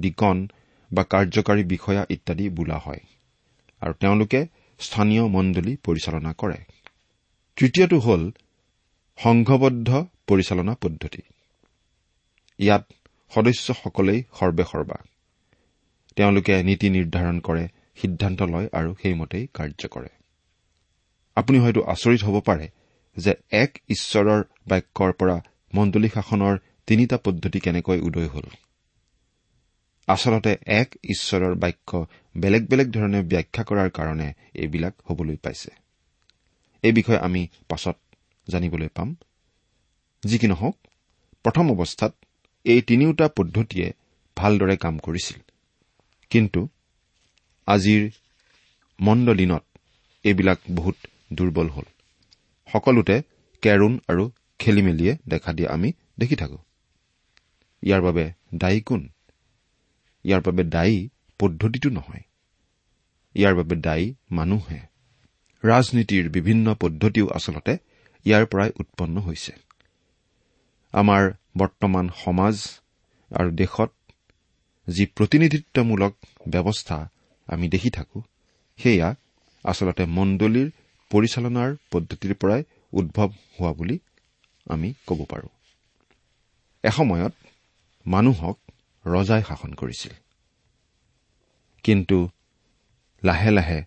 ডিকন 0.00 0.48
বা 0.90 1.02
কাৰ্যকাৰী 1.02 1.62
বিষয়া 1.64 2.06
ইত্যাদি 2.10 2.48
বোলা 2.48 2.78
হয় 2.78 3.02
আৰু 3.82 3.92
তেওঁলোকে 3.92 4.46
স্থানীয় 4.78 5.24
মণ্ডলী 5.26 5.76
পৰিচালনা 5.76 6.32
কৰে। 6.32 6.58
তৃতীয়টো 7.56 7.98
হ'ল 7.98 8.30
সংঘবদ্ধ 9.16 10.04
পৰিচালনা 10.26 10.74
পদ্ধতি। 10.74 11.22
ইয়াত 12.58 12.84
সদস্যসকলেই 13.34 14.20
সৰ্বেসৰ্বা 14.38 14.98
তেওঁলোকে 16.16 16.62
নীতি 16.62 16.88
নিৰ্ধাৰণ 16.90 17.40
কৰে 17.40 17.68
সিদ্ধান্ত 17.96 18.42
লয় 18.42 18.68
আৰু 18.72 18.94
সেইমতেই 19.02 19.46
কাৰ্য 19.54 19.88
কৰে। 19.88 20.08
আপুনি 21.36 21.58
হয়তো 21.58 21.80
আচৰিত 21.82 22.22
হ'ব 22.24 22.40
পাৰে 22.40 22.66
যে 23.16 23.32
এক 23.50 23.78
ঈশ্বৰৰ 23.88 24.42
বাক্যৰ 24.68 25.12
পৰা 25.12 25.36
মণ্ডলী 25.74 26.08
শাসনৰ 26.08 26.58
তিনিটা 26.86 27.16
পদ্ধতি 27.16 27.60
কেনেকৈ 27.60 28.00
উদয় 28.00 28.28
হল। 28.28 28.46
আচলতে 30.08 30.56
এক 30.66 30.88
ঈশ্বৰৰ 31.04 31.54
বাক্য 31.54 32.06
বেলেগ 32.36 32.62
বেলেগ 32.66 32.88
ধৰণে 32.90 33.22
ব্যাখ্যা 33.22 33.62
কৰাৰ 33.64 33.90
কাৰণে 33.90 34.32
এইবিলাক 34.54 34.94
হবলৈ 35.04 35.36
পাইছে। 35.36 35.70
এই 36.82 36.92
বিষয়ে 36.92 37.18
আমি 37.18 37.48
পাছত 37.68 37.96
জানিবলৈ 38.48 38.88
পাম। 38.88 39.16
যি 40.22 40.38
কি 40.38 40.46
নহওক 40.46 40.76
প্ৰথম 41.42 41.70
অৱস্থাত 41.70 42.12
এই 42.64 42.82
তিনিওটা 42.82 43.28
পদ্ধতিয়ে 43.28 43.92
ভালদৰে 44.36 44.76
কাম 44.76 44.98
কৰিছিল। 44.98 45.40
কিন্তু 46.30 46.68
আজিৰ 47.66 48.10
মণ্ডলীনত 49.00 49.64
এইবিলাক 50.24 50.58
বহুত 50.70 50.96
দুৰ্বল 51.32 51.68
হ'ল। 51.68 51.82
সকলোতে 52.72 53.22
কেৰুণ 53.62 53.98
আৰু 54.08 54.30
খেলি 54.58 54.82
মেলিয়ে 54.82 55.16
দেখা 55.28 55.52
দিয়া 55.52 55.72
আমি 55.72 55.92
দেখি 56.20 56.36
থাকো। 56.36 56.58
ইয়াৰ 57.82 58.02
বাবে 58.02 58.32
দায়ী 58.54 58.80
কোন? 58.80 59.08
ইয়াৰ 60.24 60.40
বাবে 60.40 60.64
দায়ী 60.64 61.08
পদ্ধতিটো 61.38 61.90
নহয়। 61.90 62.20
ইয়াৰ 63.34 63.54
বাবে 63.54 63.76
দায়ী 63.76 64.14
মানুহে। 64.30 64.78
ৰাজনীতিৰ 65.64 66.30
বিভিন্ন 66.30 66.74
পদ্ধতিও 66.74 67.28
আচলতে 67.28 67.76
ইয়াৰ 68.24 68.46
পৰাই 68.46 68.70
উৎপন্ন 68.80 69.20
হৈছে। 69.20 69.52
আমাৰ 70.92 71.30
বৰ্তমান 71.56 72.06
সমাজ 72.24 72.56
আৰু 73.30 73.50
দেশত 73.50 73.90
যি 74.88 75.04
প্ৰতিনিধিত্বমূলক 75.06 76.12
ব্যৱস্থা 76.48 76.98
আমি 77.48 77.66
দেখি 77.68 77.90
থাকো 77.90 78.18
সেয়া 78.78 79.08
আচলতে 79.64 80.04
মণ্ডলীৰ 80.06 80.68
পৰিচালনাৰ 81.10 81.70
পদ্ধতিৰ 81.90 82.34
পৰাই 82.34 82.62
উদ্ভৱ 82.92 83.28
হোৱা 83.58 83.72
বুলি 83.72 83.96
আমি 84.70 84.88
ক'ব 85.06 85.20
পাৰো। 85.24 85.48
এসময়ত 86.84 87.34
মানুহক 88.06 88.56
ৰজাই 89.04 89.42
শাসন 89.48 89.72
কৰিছিল। 89.74 90.12
কিন্তু 91.84 92.18
লাহে 93.22 93.50
লাহে 93.50 93.80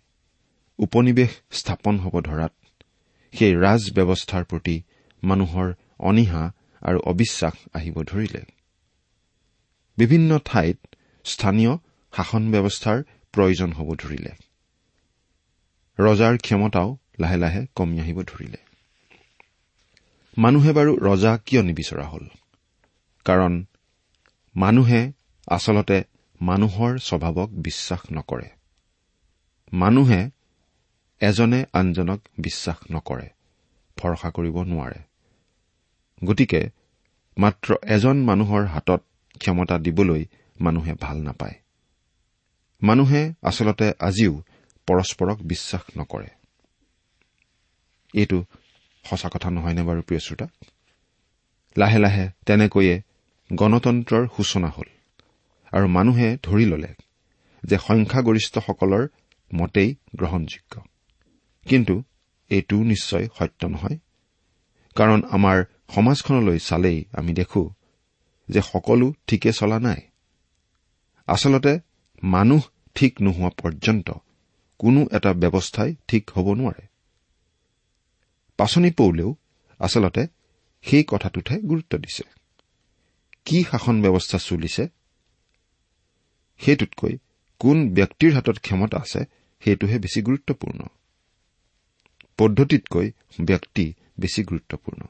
উপনিৱেশ 0.80 1.32
স্থাপন 1.52 1.96
হ'ব 2.00 2.16
ধৰাত 2.22 2.54
সেই 3.34 3.54
ৰাজ 3.56 3.82
ব্যৱস্থাৰ 3.94 4.44
প্ৰতি 4.44 4.76
মানুহৰ 5.24 5.68
অনীহা 6.00 6.44
আৰু 6.86 7.00
অবিশ্বাস 7.00 7.54
আহিব 7.74 8.04
ধৰিলে। 8.04 8.42
বিভিন্ন 9.98 10.40
ঠাইত 10.46 10.78
স্থানীয় 11.26 11.74
শাসন 12.14 12.44
ব্যৱস্থাৰ 12.52 13.04
প্ৰয়োজন 13.34 13.74
হ'ব 13.74 13.96
ধৰিলে। 13.96 14.32
ৰজাৰ 16.00 16.38
ক্ষমতাও 16.38 16.98
লাহে 17.20 17.38
লাহে 17.38 17.66
কমি 17.76 18.00
আহিব 18.00 18.22
ধৰিলে। 18.22 18.58
মানুহে 20.38 20.72
বাৰু 20.74 20.92
ৰজা 20.98 21.38
কিয় 21.46 21.62
নিবিচৰা 21.64 22.06
হ'ল? 22.06 22.26
কাৰণ 23.26 23.54
মানুহে 24.56 25.02
আচলতে 25.48 26.04
মানুহৰ 26.42 26.98
স্বভাৱক 26.98 27.50
বিশ্বাস 27.50 28.02
নকৰে। 28.12 28.50
মানুহে 29.74 30.30
এজনে 31.22 31.66
আনজনক 31.74 32.20
বিশ্বাস 32.38 32.78
নকৰে 32.92 33.30
ভৰসা 33.98 34.30
কৰিব 34.32 34.58
নোৱাৰে। 34.64 35.00
গতিকে 36.24 36.62
মাত্ৰ 37.38 37.76
এজন 37.84 38.18
মানুহৰ 38.24 38.66
হাতত 38.66 39.02
ক্ষমতা 39.40 39.80
দিবলৈ 39.80 40.26
মানুহে 40.62 40.94
ভাল 40.94 41.18
নাপায়। 41.18 41.56
মানুহে 42.82 43.34
আচলতে 43.42 43.94
আজিও 44.00 44.34
পৰস্পৰক 44.88 45.38
বিশ্বাস 45.42 45.84
নকৰে। 45.98 46.30
এইটো 48.14 48.46
সঁচা 49.06 49.30
কথা 49.34 49.50
নহয়নে 49.50 49.84
বাৰু 49.84 50.02
প্ৰিয় 50.02 50.20
শ্ৰোতা? 50.20 50.48
লাহে 51.78 52.00
লাহে 52.00 52.26
তেনেকৈয়ে 52.46 53.02
গণতন্ত্ৰৰ 53.54 54.28
সূচনা 54.38 54.68
হ'ল 54.68 54.90
আৰু 55.72 55.88
মানুহে 55.88 56.38
ধৰি 56.44 56.66
ললে 56.66 56.92
যে 57.64 57.78
সংখ্যাগৰিষ্ঠসকলৰ 57.78 59.08
মতেই 59.52 59.96
গ্ৰহণযোগ্য। 60.16 60.74
কিন্তু 61.66 62.04
এইটো 62.50 62.78
নিশ্চয় 62.84 63.26
সত্য 63.38 63.68
নহয় 63.68 63.98
কাৰণ 64.96 65.22
আমাৰ 65.32 65.64
সমাজখনলৈ 65.90 66.60
চালেই 66.60 67.06
আমি 67.14 67.34
দেখো 67.34 67.70
যে 68.50 68.62
সকলো 68.62 69.14
ঠিকে 69.28 69.52
চলা 69.54 69.80
নাই। 69.80 70.02
আচলতে 71.28 71.80
মানুহ 72.24 72.62
ঠিক 72.96 73.22
নোহোৱা 73.22 73.50
পৰ্যন্ত 73.50 74.12
কোনো 74.80 75.08
এটা 75.12 75.34
ব্যৱস্থাই 75.34 75.96
ঠিক 76.08 76.32
হ'ব 76.32 76.54
নোৱাৰে। 76.54 76.88
পাচনি 78.58 78.92
পৌলেও 78.92 79.36
আচলতে 79.80 80.28
সেই 80.82 81.04
কথাটোতহে 81.08 81.60
গুৰুত্ব 81.60 81.98
দিছে। 81.98 82.24
কি 83.46 83.64
শাসন 83.64 84.02
ব্যৱস্থা 84.02 84.38
চলিছে? 84.38 84.88
সেইটোতকৈ 86.58 87.18
কোন 87.60 87.94
ব্যক্তিৰ 87.94 88.36
হাতত 88.36 88.60
ক্ষমতা 88.60 88.98
আছে 88.98 89.26
সেইটোহে 89.60 90.00
বেছি 90.00 90.22
গুৰুত্বপূৰ্ণ। 90.22 90.80
পদ্ধতিতকৈ 92.38 93.12
ব্যক্তি 93.42 93.94
বেছি 94.20 94.44
গুৰুত্বপূৰ্ণ। 94.44 95.08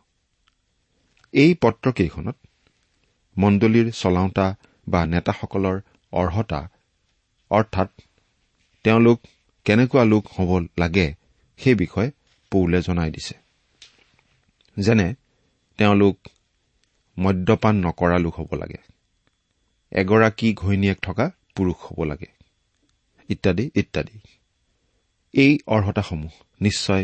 এই 1.36 1.52
পত্ৰকেইখনত 1.62 2.38
মণ্ডলীৰ 3.36 3.88
চলাওঁতা 3.92 4.48
বা 4.88 5.02
নেতাসকলৰ 5.06 5.78
অৰ্হতা 6.14 6.62
অৰ্থাৎ 7.52 7.90
তেওঁলোক 8.86 9.20
কেনেকুৱা 9.66 10.04
লোক 10.04 10.24
হ'ব 10.36 10.52
লাগে 10.80 11.08
সেই 11.60 11.76
বিষয়ে 11.76 12.10
পৌলে 12.52 12.80
জনাই 12.82 13.10
দিছে। 13.12 13.36
যেনে 14.78 15.08
তেওঁলোক 15.80 16.18
মদ্যপান 17.18 17.76
নকৰা 17.86 18.18
লোক 18.18 18.36
হ'ব 18.40 18.52
লাগে 18.54 18.80
এগৰাকী 19.92 20.48
ঘৈণীয়েক 20.54 21.00
থকা 21.02 21.26
পুৰুষ 21.56 21.78
হ'ব 21.86 22.00
লাগে 22.04 22.30
ইত্যাদি 23.30 23.66
ইত্যাদি। 23.76 24.16
এই 25.34 25.54
অৰ্হতাসমূহ 25.68 26.34
নিশ্চয় 26.62 27.04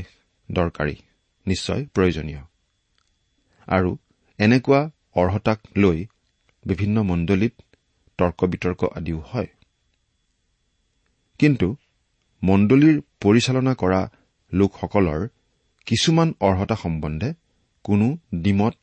দৰকাৰী 0.50 0.96
নিশ্চয় 1.46 1.82
প্ৰয়োজনীয়। 1.94 2.42
আৰু 3.68 3.92
এনেকুৱা 4.42 4.90
অৰ্হতাক 5.16 5.60
লৈ 5.78 6.06
বিভিন্ন 6.66 7.02
মণ্ডলীত 7.02 7.54
তৰ্ক 8.20 8.40
বিতৰ্ক 8.46 8.82
আদিও 8.96 9.20
হয়। 9.20 9.48
কিন্তু 11.40 11.68
মণ্ডলীৰ 12.44 13.01
পৰিচালনা 13.20 13.74
কৰা 13.74 14.01
লোকসকলৰ 14.54 15.27
কিছুমান 15.88 16.34
অৰ্হতা 16.40 16.75
সম্বন্ধে 16.75 17.34
কোনো 17.84 18.08
ডিমত 18.36 18.74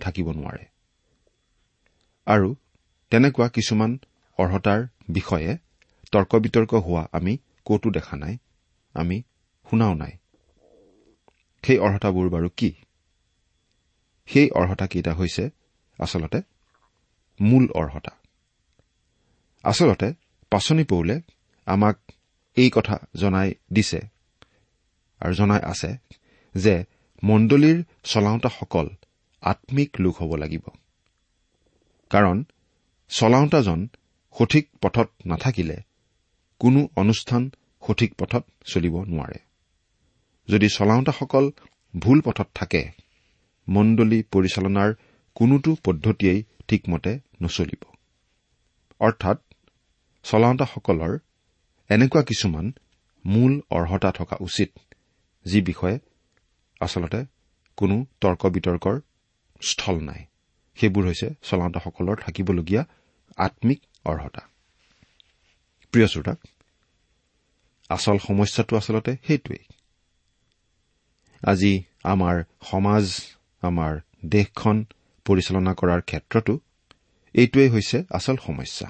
থাকিব 0.00 0.26
নোৱাৰে। 0.32 0.64
আৰু 2.26 2.54
তেনেকুৱা 3.12 3.48
কিছুমান 3.48 3.98
অৰ্হতাৰ 4.38 4.80
বিষয়ে 5.08 5.50
তৰ্ক 6.12 6.32
বিতৰ্ক 6.36 6.72
হোৱা 6.74 7.02
আমি 7.12 7.32
কতো 7.64 7.90
দেখা 7.90 8.16
নাই 8.16 8.34
আমি 8.94 9.16
শুনাও 9.66 9.94
নাই। 9.94 10.12
সেই 11.64 11.78
অৰ্হতাবোৰ 11.78 12.26
বাৰু 12.30 12.48
কি? 12.56 12.70
সেই 14.26 14.50
অৰ্হতাকেইটা 14.50 15.14
হৈছে 15.14 15.50
আচলতে 15.98 16.42
মূল 17.40 17.68
অৰ্হতা। 17.74 18.10
আচলতে 19.62 20.12
পাচনি 20.50 20.84
পৌলে 20.84 21.20
আমাক 21.66 21.98
এই 22.56 22.70
কথা 22.74 22.98
জনাই 23.16 23.54
দিছে 23.72 24.00
আৰু 25.20 25.34
জনাই 25.34 25.60
আছে 25.62 25.96
যে 26.54 26.84
মণ্ডলীৰ 27.24 27.84
চলাওঁতাসকল 28.04 28.88
আম্মিক 29.40 29.96
লোক 29.98 30.22
হ'ব 30.22 30.36
লাগিব। 30.36 30.60
কাৰণ 32.10 32.44
চলাওঁতাজন 33.08 33.88
সঠিক 34.38 34.68
পথত 34.82 35.10
নাথাকিলে 35.26 35.76
কোনো 36.58 36.88
অনুষ্ঠান 36.96 37.50
সঠিক 37.86 38.14
পথত 38.14 38.44
চলিব 38.64 39.02
নোৱাৰে। 39.02 39.38
যদি 40.48 40.68
চলাওঁতাসকল 40.68 41.50
ভুল 41.98 42.20
পথত 42.20 42.48
থাকে 42.54 43.05
মণ্ডলী 43.68 44.22
পৰিচালনাৰ 44.22 44.90
কোনোটো 45.34 45.76
পদ্ধতিয়েই 45.84 46.44
ঠিকমতে 46.68 47.12
নচলিব। 47.42 47.82
অৰ্থাৎ 49.00 49.38
চলাওঁতাসকলৰ 50.24 51.18
এনেকুৱা 51.88 52.22
কিছুমান 52.22 52.72
মূল 53.26 53.60
অৰ্হতা 53.70 54.10
থকা 54.12 54.36
উচিত 54.40 54.70
যি 55.46 55.60
বিষয়ে 55.60 55.98
আচলতে 56.80 57.20
কোনো 57.76 58.06
তৰ্ক 58.20 58.46
বিতৰ্কৰ 58.46 59.00
স্থল 59.68 59.96
নাই। 60.00 60.24
সেইবোৰ 60.78 61.04
হৈছে 61.06 61.28
চলাওঁতাসকলৰ 61.42 62.16
থাকিবলগীয়া 62.16 62.82
আম্মিক 63.36 63.80
অৰ্হতা। 64.04 64.42
প্ৰিয় 65.92 66.06
শ্ৰোতাক 66.06 66.38
আচল 67.88 68.18
সমস্যাটো 68.18 68.76
আচলতে 68.76 69.16
সেইটোৱেই। 69.26 69.64
আজি 71.42 71.82
আমাৰ 72.04 72.44
সমাজ 72.62 73.04
আমাৰ 73.66 73.92
দেশখন 74.26 74.76
পৰিচালনা 75.26 75.72
কৰাৰ 75.74 76.00
ক্ষেত্ৰতো 76.02 76.54
এইটোৱেই 77.34 77.68
হৈছে 77.68 77.98
আচল 78.10 78.36
সমস্যা। 78.46 78.86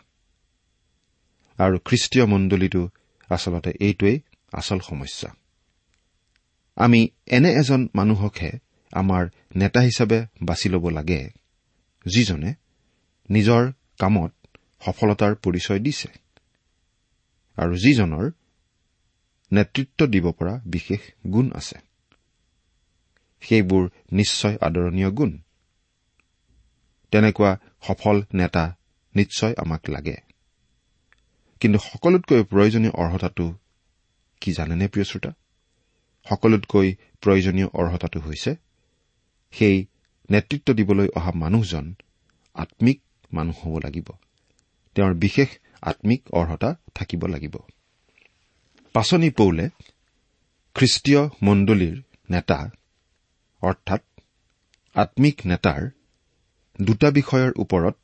আৰু 1.59 1.77
খ্ৰীষ্টীয় 1.85 2.25
মণ্ডলীটো 2.27 2.83
আচলতে 3.31 3.71
এইটোৱেই 3.81 4.17
আচল 4.53 4.79
সমস্যা। 4.81 5.29
আমি 6.77 7.01
এনে 7.27 7.51
এজন 7.53 7.81
মানুহকহে 7.95 8.53
আমাৰ 8.93 9.23
নেতা 9.57 9.81
হিচাপে 9.81 10.19
বাছি 10.43 10.69
ল'ব 10.69 10.85
লাগে 10.89 11.21
যিজনে 12.07 12.51
নিজৰ 13.29 13.63
কামত 14.01 14.33
সফলতাৰ 14.81 15.33
পৰিচয় 15.35 15.79
দিছে 15.79 16.11
আৰু 17.59 17.75
যিজনৰ 17.77 18.27
নেতৃত্ব 19.53 20.01
দিব 20.07 20.27
পৰা 20.33 20.55
বিশেষ 20.67 21.03
গুণ 21.27 21.47
আছে। 21.55 21.77
সেইবোৰ 23.41 23.91
নিশ্চয় 24.13 24.59
আদৰণীয় 24.61 25.11
গুণ। 25.11 25.39
তেনেকুৱা 27.11 27.59
সফল 27.83 28.23
নেতা 28.35 28.77
নিশ্চয় 29.17 29.55
আমাক 29.59 29.91
লাগে। 29.91 30.17
কিন্তু 31.61 31.79
সকলোতকৈ 31.79 32.43
প্ৰয়োজনীয় 32.43 32.91
অৰ্হতাটো 32.91 33.55
কি 34.41 34.53
জানেনে 34.53 34.89
প্ৰিয় 34.89 35.05
শ্ৰোতা? 35.05 35.31
সকলোতকৈ 36.29 36.95
প্ৰয়োজনীয় 37.21 37.69
অৰ্হতাটো 37.73 38.21
হৈছে 38.21 38.57
সেই 39.51 39.87
নেতৃত্ব 40.31 40.75
দিবলৈ 40.75 41.09
অহা 41.09 41.33
মানুহজন 41.35 41.95
আম্মিক 42.55 43.01
মানুহ 43.33 43.69
হ'ব 43.69 43.79
লাগিব। 43.85 44.09
তেওঁৰ 44.95 45.15
বিশেষ 45.15 45.49
আম্মিক 45.83 46.23
অৰ্হতা 46.33 46.75
থাকিব 46.95 47.27
লাগিব। 47.27 47.57
পাচনি 48.93 49.31
পৌলে 49.31 49.69
খ্ৰীষ্টীয় 50.75 51.29
মণ্ডলীৰ 51.43 52.03
নেতা 52.31 52.71
অৰ্থাৎ 53.63 54.03
আম্মিক 54.95 55.37
নেতাৰ 55.47 55.83
দুটা 56.81 57.11
বিষয়ৰ 57.11 57.53
ওপৰত 57.57 57.97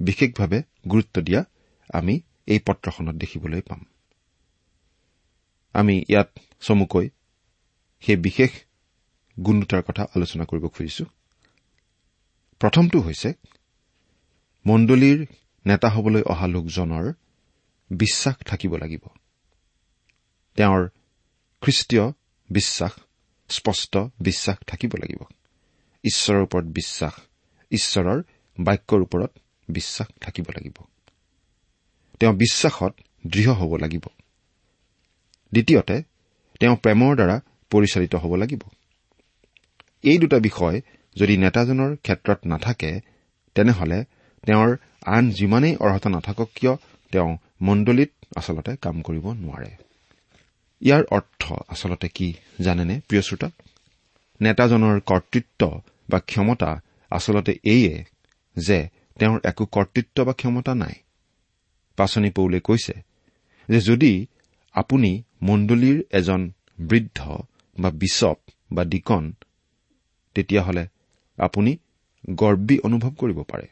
বিশেষভাৱে 0.00 0.62
গুৰুত্ব 0.90 1.20
দিয়া 1.20 1.44
আমি 1.90 2.20
এই 2.46 2.58
পত্ৰখনত 2.58 3.14
দেখিবলৈ 3.14 3.60
পাম। 3.60 3.80
আমি 5.74 5.94
ইয়াত 6.08 6.30
চমুকৈ 6.60 7.08
সেই 8.00 8.16
বিশেষ 8.16 8.50
গুণ 9.36 9.60
দুটাৰ 9.60 9.82
কথা 9.82 10.02
আলোচনা 10.16 10.44
কৰিব 10.44 10.68
খুজিছো। 10.68 11.04
প্ৰথমটো 12.60 13.00
হৈছে 13.00 13.30
মণ্ডলীৰ 14.66 15.26
নেতা 15.66 15.88
হবলৈ 15.88 16.22
অহা 16.22 16.46
লোকজনৰ 16.46 17.12
বিশ্বাস 17.90 18.36
থাকিব 18.46 18.76
লাগিব। 18.76 19.04
তেওঁৰ 20.56 20.88
খ্ৰীষ্টীয় 21.62 22.12
বিশ্বাস 22.50 22.92
স্পষ্ট 23.50 23.98
বিশ্বাস 24.20 24.56
থাকিব 24.66 24.92
লাগিব। 24.94 25.22
ঈশ্বৰৰ 26.04 26.42
ওপৰত 26.42 26.64
বিশ্বাস 26.64 27.12
ঈশ্বৰৰ 27.70 28.22
বাক্যৰ 28.60 29.00
ওপৰত 29.02 29.30
বিশ্বাস 29.68 30.06
থাকিব 30.20 30.44
লাগিব। 30.48 30.82
তেওঁ 32.20 32.32
বিশ্বাসত 32.32 32.94
দৃঢ় 33.26 33.52
হ'ব 33.52 33.76
লাগিব। 33.76 34.02
দ্বিতীয়তে 35.52 36.02
তেওঁ 36.60 36.76
প্ৰেমৰ 36.76 37.14
দ্বাৰা 37.14 37.40
পৰিচালিত 37.70 38.14
হ'ব 38.14 38.34
লাগিব। 38.34 38.60
এই 40.02 40.18
দুটা 40.18 40.38
বিষয় 40.38 40.80
যদি 41.16 41.36
নেতাজনৰ 41.36 41.96
ক্ষেত্ৰত 41.96 42.46
নাথাকে 42.46 43.00
তেনেহলে 43.54 44.04
তেওঁৰ 44.46 44.76
আন 45.06 45.30
যিমানেই 45.30 45.76
অৰ্হতা 45.76 46.10
নাথাকক 46.10 46.48
কিয় 46.54 46.76
তেওঁ 47.12 47.36
মণ্ডলীত 47.62 48.10
আচলতে 48.36 48.76
কাম 48.76 49.02
কৰিব 49.02 49.32
নোৱাৰে। 49.32 49.89
ইয়াৰ 50.82 51.02
অৰ্থ 51.10 51.52
আচলতে 51.68 52.08
কি 52.08 52.34
জানেনে 52.60 53.00
প্ৰিয় 53.08 53.22
শ্ৰোতা 53.22 53.48
নেতাজনৰ 54.40 55.00
কৰ্তৃত্ব 55.00 55.82
বা 56.10 56.18
ক্ষমতা 56.20 56.70
আচলতে 57.10 57.52
এইয়ে 57.64 58.04
যে 58.56 58.88
তেওঁৰ 59.18 59.40
একো 59.44 59.64
কৰ্তৃত্ব 59.66 60.24
বা 60.24 60.32
ক্ষমতা 60.32 60.74
নাই। 60.74 60.94
পাচনি 61.96 62.30
পৌলে 62.30 62.60
কৈছে 62.60 62.94
যে 63.68 63.80
যদি 63.80 64.26
আপুনি 64.72 65.22
মণ্ডলীৰ 65.42 65.98
এজন 66.10 66.50
বৃদ্ধ 66.80 67.20
বা 67.78 67.90
বিচপ 67.90 68.38
বা 68.72 68.84
ডিকন 68.84 69.32
তেতিয়াহ'লে 70.34 70.84
আপুনি 71.38 71.76
গৰ্বী 72.30 72.76
অনুভৱ 72.78 73.12
কৰিব 73.14 73.38
পাৰে। 73.42 73.66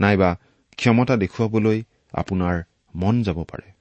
নাইবা 0.00 0.30
ক্ষমতা 0.76 1.16
দেখুৱাবলৈ 1.16 1.82
আপোনাৰ 2.12 2.62
মন 2.94 3.22
যাব 3.22 3.44
পাৰে। 3.44 3.79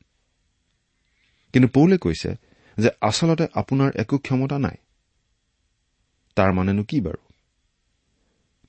কিন্তু 1.54 1.68
পৌলে 1.68 1.98
কৈছে 1.98 2.36
যে 2.78 2.90
আচলতে 3.02 3.48
আপোনাৰ 3.54 3.92
একো 3.96 4.18
ক্ষমতা 4.18 4.60
নাই। 4.60 4.78
তাৰ 6.36 6.54
মানেনো 6.54 6.84
কি 6.84 7.02
বাৰু? 7.02 7.22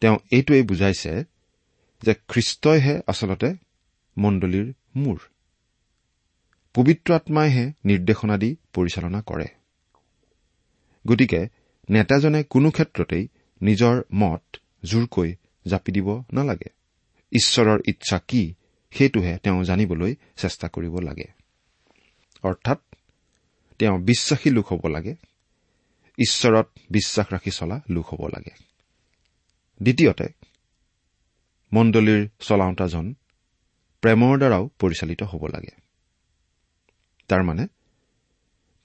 তেওঁ 0.00 0.16
এইটোৱেই 0.30 0.62
বুজাইছে 0.62 1.24
যে 2.02 2.14
খ্ৰীষ্টইহে 2.28 3.00
আচলতে 3.06 3.54
মণ্ডলীৰ 4.18 4.72
মূৰ। 4.96 5.18
পবিত্ৰ 6.74 7.14
আত্মাইহে 7.14 7.72
নিৰ্দেশনা 7.84 8.36
দি 8.36 8.56
পৰিচালনা 8.72 9.22
কৰে। 9.22 9.46
গতিকে 11.06 11.48
নেতাজনে 11.90 12.44
কোনো 12.44 12.70
ক্ষেত্ৰতেই 12.70 13.28
নিজৰ 13.62 14.02
মত 14.14 14.56
জোৰকৈ 14.84 15.34
জাপি 15.66 15.92
দিব 15.92 16.22
নালাগে। 16.32 16.70
ঈশ্বৰৰ 17.32 17.80
ইচ্ছা 17.88 18.18
কি 18.28 18.54
সেইটোহে 18.90 19.38
তেওঁ 19.38 19.64
জানিবলৈ 19.64 20.14
চেষ্টা 20.36 20.68
কৰিব 20.68 20.98
লাগে। 20.98 21.39
অৰ্থাৎ 22.42 22.78
তেওঁ 23.78 23.98
বিশ্বাসী 23.98 24.50
লোক 24.50 24.72
হ'ব 24.72 24.86
লাগে 24.86 25.14
ঈশ্বৰত 26.18 26.66
বিশ্বাস 26.90 27.26
ৰাখি 27.32 27.50
চলা 27.50 27.80
লোক 27.90 28.06
হ'ব 28.14 28.26
লাগে। 28.26 28.52
দ্বিতীয়তে 29.82 30.26
মণ্ডলীৰ 31.72 32.28
চলাওঁতাজন 32.40 33.14
প্ৰেমৰ 34.02 34.38
দ্বাৰাও 34.38 34.68
পৰিচালিত 34.78 35.22
হ'ব 35.22 35.46
লাগে। 35.46 35.74
তাৰমানে 37.28 37.66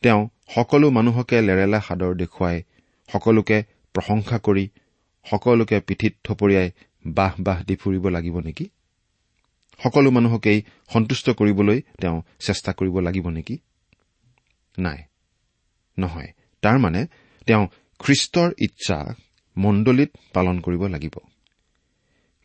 তেওঁ 0.01 0.29
সকলো 0.55 0.89
মানুহকে 0.91 1.41
লেৰেলা 1.41 1.81
সাদৰ 1.81 2.13
দেখুৱাই 2.15 2.63
সকলোকে 3.09 3.63
প্ৰশংসা 3.93 4.37
কৰি 4.39 4.69
সকলোকে 5.25 5.79
পিঠিত 5.79 6.13
থপৰিয়াই 6.23 6.71
বাহ 7.05 7.33
বাহ 7.39 7.63
দি 7.63 7.75
ফুৰিব 7.75 8.09
লাগিব 8.09 8.39
নেকি? 8.39 8.69
সকলো 9.83 10.11
মানুহকেই 10.11 10.61
সন্তুষ্ট 10.93 11.29
কৰিবলৈ 11.29 11.81
তেওঁ 12.01 12.21
চেষ্টা 12.39 12.71
কৰিব 12.73 12.99
লাগিব 12.99 13.29
নেকি? 13.29 13.57
নাই। 14.79 14.97
নহয়। 15.99 16.31
তাৰমানে 16.61 17.07
তেওঁ 17.45 17.67
খ্ৰীষ্টৰ 17.99 18.51
ইচ্ছা 18.57 19.15
মণ্ডলীত 19.57 20.11
পালন 20.33 20.59
কৰিব 20.59 20.83
লাগিব। 20.87 21.15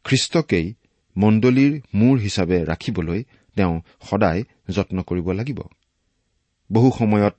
খ্ৰীষ্টকেই 0.05 0.75
মণ্ডলীৰ 1.17 1.81
মূৰ 1.95 2.19
হিচাপে 2.19 2.65
ৰাখিবলৈ 2.65 3.25
তেওঁ 3.57 3.81
সদায় 4.11 4.43
যত্ন 4.71 5.03
কৰিব 5.03 5.33
লাগিব। 5.33 5.59
বহু 6.73 6.91
সময়ত 6.99 7.37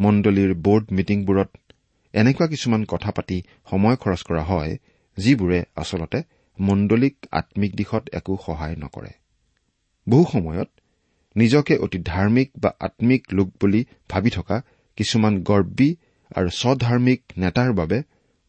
মণ্ডলীৰ 0.00 0.54
বৰ্ড 0.54 0.84
মিটিংবোৰত 0.92 1.50
এনেকুৱা 2.12 2.46
কিছুমান 2.46 2.84
কথা 2.84 3.10
পাতি 3.10 3.42
সময় 3.70 3.96
খৰচ 3.96 4.22
কৰা 4.22 4.42
হয় 4.42 4.78
যিবোৰে 5.16 5.64
আচলতে 5.76 6.22
মণ্ডলীক 6.60 7.16
আম্মিক 7.30 7.76
দিশত 7.76 8.08
একো 8.12 8.38
সহায় 8.46 8.76
নকৰে। 8.76 9.10
বহু 10.08 10.24
সময়ত 10.32 10.68
নিজকে 11.36 11.76
অতি 11.76 11.98
ধাৰ্মিক 11.98 12.50
বা 12.58 12.70
আম্মিক 12.80 13.22
লোক 13.32 13.48
বুলি 13.60 13.84
ভাবি 14.08 14.30
থকা 14.30 14.62
কিছুমান 14.96 15.42
গৰ্বী 15.42 15.96
আৰু 16.36 16.48
স্বধাৰ্মিক 16.48 17.22
নেতাৰ 17.38 17.72
বাবে 17.72 18.02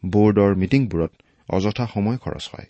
বৰ্ডৰ 0.06 0.56
মিটিংবোৰত 0.56 1.12
অযথা 1.50 1.88
সময় 1.94 2.18
খৰচ 2.18 2.50
হয়। 2.54 2.66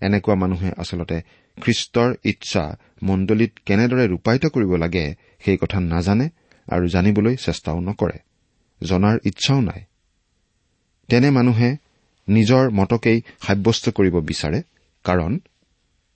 এনেকুৱা 0.00 0.34
মানুহে 0.34 0.70
আচলতে 0.76 1.22
খ্ৰীষ্টৰ 1.62 2.14
ইচ্ছা 2.24 2.76
মণ্ডলীত 3.02 3.52
কেনেদৰে 3.66 4.06
ৰূপায়িত 4.08 4.46
কৰিব 4.46 4.76
লাগে 4.76 5.14
সেই 5.44 5.56
কথা 5.56 5.80
নাজানে 5.80 6.30
আৰু 6.68 6.88
জানিবলৈ 6.88 7.36
চেষ্টাও 7.36 7.80
নকৰে। 7.80 8.18
জনাৰ 8.84 9.18
ইচ্ছাও 9.24 9.60
নাই। 9.60 9.84
তেনে 11.08 11.30
মানুহে 11.30 11.76
নিজৰ 12.28 12.70
মতকেই 12.70 13.22
সাব্যস্ত 13.40 13.88
কৰিব 13.88 14.20
বিচাৰে 14.20 14.62
কাৰণ 15.04 15.38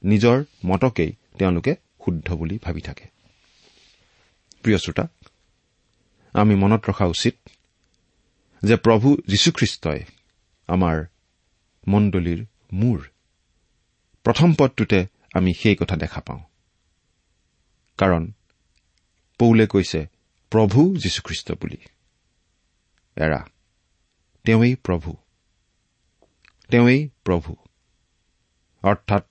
নিজৰ 0.04 0.44
মতকেই 0.66 1.12
তেওঁলোকে 1.38 1.74
শুদ্ধ 2.04 2.32
বুলি 2.32 2.58
ভাবি 2.62 2.80
থাকে। 2.80 3.04
প্ৰিয় 4.62 4.78
শ্ৰোতা 4.78 5.08
আমি 6.32 6.54
মনত 6.54 6.90
ৰখা 6.90 7.06
উচিত 7.06 7.48
যে 8.64 8.76
প্ৰভু 8.76 9.16
যীশুখ্ৰীষ্টই 9.28 10.04
আমাৰ 10.66 11.04
মণ্ডলীৰ 11.88 12.46
মূৰ। 12.72 13.08
প্ৰথম 14.24 14.54
পদটোতে 14.54 15.06
আমি 15.34 15.54
সেই 15.54 15.76
কথা 15.76 15.96
দেখা 15.96 16.20
পাওঁ। 16.20 16.40
কাৰণ 17.98 18.32
পৌলে 19.38 19.66
কৈছে 19.66 20.06
প্ৰভু 20.50 20.96
যীশুখ্ৰীষ্ট 20.96 21.52
বুলি। 21.52 21.76
এৰা 23.16 23.48
তেওঁৱেই 24.44 24.74
প্ৰভু। 24.74 25.16
তেওঁৱেই 26.72 27.08
প্ৰভু। 27.24 27.56
অৰ্থাৎ 28.82 29.24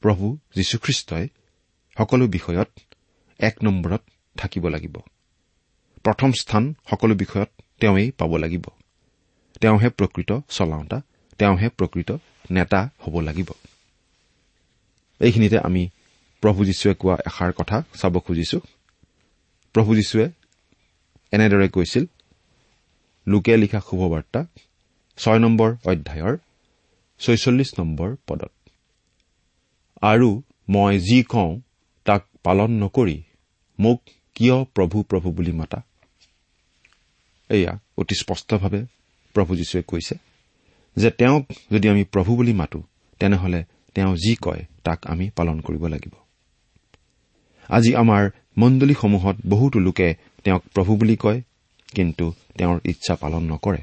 প্ৰভু 0.00 0.38
যীশুখ্ৰীষ্টই 0.56 1.28
সকলো 1.98 2.26
বিষয়ত 2.26 2.68
এক 3.38 3.56
নম্বৰত 3.64 4.02
থাকিব 4.38 4.68
লাগিব। 4.68 4.96
প্ৰথম 6.02 6.32
স্থান 6.32 6.74
সকলো 6.90 7.14
বিষয়ত 7.14 7.48
তেওঁৱেই 7.80 8.10
পাব 8.10 8.36
লাগিব। 8.36 8.64
তেওঁহে 9.60 9.88
প্ৰকৃত 9.88 10.40
চলাওঁতা 10.48 11.00
তেওঁহে 11.38 11.68
প্ৰকৃত 11.68 12.12
নেতা 12.50 12.88
হ'ব 13.00 13.20
লাগিব। 13.20 13.48
এইখিনিতে 15.20 15.58
আমি 15.58 15.88
প্ৰভু 16.40 16.64
যীশুৱে 16.64 16.94
কোৱা 16.94 17.14
এষাৰ 17.14 17.52
কথা 17.52 17.82
চাব 18.00 18.18
খুজিছো। 18.18 18.60
প্ৰভু 19.72 19.94
যীশুৱে 19.94 20.30
এনেদৰে 21.32 21.68
কৈছিল 21.68 22.04
লোকে 23.26 23.56
লিখা 23.56 23.80
শুভবাৰ্তা 23.80 24.44
ছয় 25.16 25.38
নম্বৰ 25.38 25.76
অধ্যায়ৰ 25.84 26.36
ছয়চল্লিছ 27.22 27.70
নম্বৰ 27.78 28.10
পদত। 28.26 28.52
আৰু 30.02 30.28
মই 30.68 30.94
যি 30.98 31.18
কওঁ 31.22 31.50
তাক 32.06 32.22
পালন 32.44 32.70
নকৰি 32.82 33.18
মোক 33.78 33.98
কিয় 34.34 34.56
প্ৰভু 34.74 34.96
প্ৰভু 35.02 35.28
বুলি 35.32 35.52
মাতা? 35.52 35.78
এয়া 37.50 37.72
অতি 37.98 38.14
স্পষ্টভাৱে 38.14 38.80
প্ৰভু 39.34 39.50
যীশুৱে 39.56 39.82
কৈছে 39.86 40.14
যে 40.96 41.08
তেওঁক 41.10 41.44
যদি 41.72 41.86
আমি 41.88 42.04
প্ৰভু 42.04 42.30
বুলি 42.36 42.52
মাতো 42.52 42.80
তেনেহলে 43.20 43.60
তেওঁ 43.94 44.12
যি 44.16 44.32
কয় 44.42 44.62
তাক 44.84 44.98
আমি 45.06 45.26
পালন 45.36 45.56
কৰিব 45.60 45.84
লাগিব। 45.86 46.14
আজি 47.68 47.90
আমাৰ 47.94 48.22
মণ্ডলীসমূহত 48.58 49.36
বহুতো 49.48 49.78
লোকে 49.78 50.08
তেওঁক 50.44 50.62
প্ৰভু 50.74 50.92
বুলি 50.96 51.16
কয় 51.16 51.40
কিন্তু 51.94 52.24
তেওঁৰ 52.58 52.78
ইচ্ছা 52.84 53.14
পালন 53.14 53.42
নকৰে। 53.52 53.82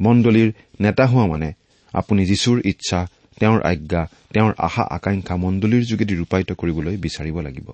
মণ্ডলীৰ 0.00 0.48
নেতা 0.80 1.04
হোৱা 1.06 1.26
মানে 1.26 1.48
আপুনি 1.94 2.26
যীশুৰ 2.26 2.62
ইচ্ছা 2.64 3.06
তেওঁৰ 3.40 3.62
আজ্ঞা 3.62 4.06
তেওঁৰ 4.34 4.54
আশা 4.58 4.82
আকাংক্ষা 4.82 5.36
মণ্ডলীৰ 5.36 5.84
যোগেদি 5.84 6.14
ৰূপায়িত 6.14 6.52
কৰিবলৈ 6.52 6.96
বিচাৰিব 6.96 7.40
লাগিব। 7.40 7.70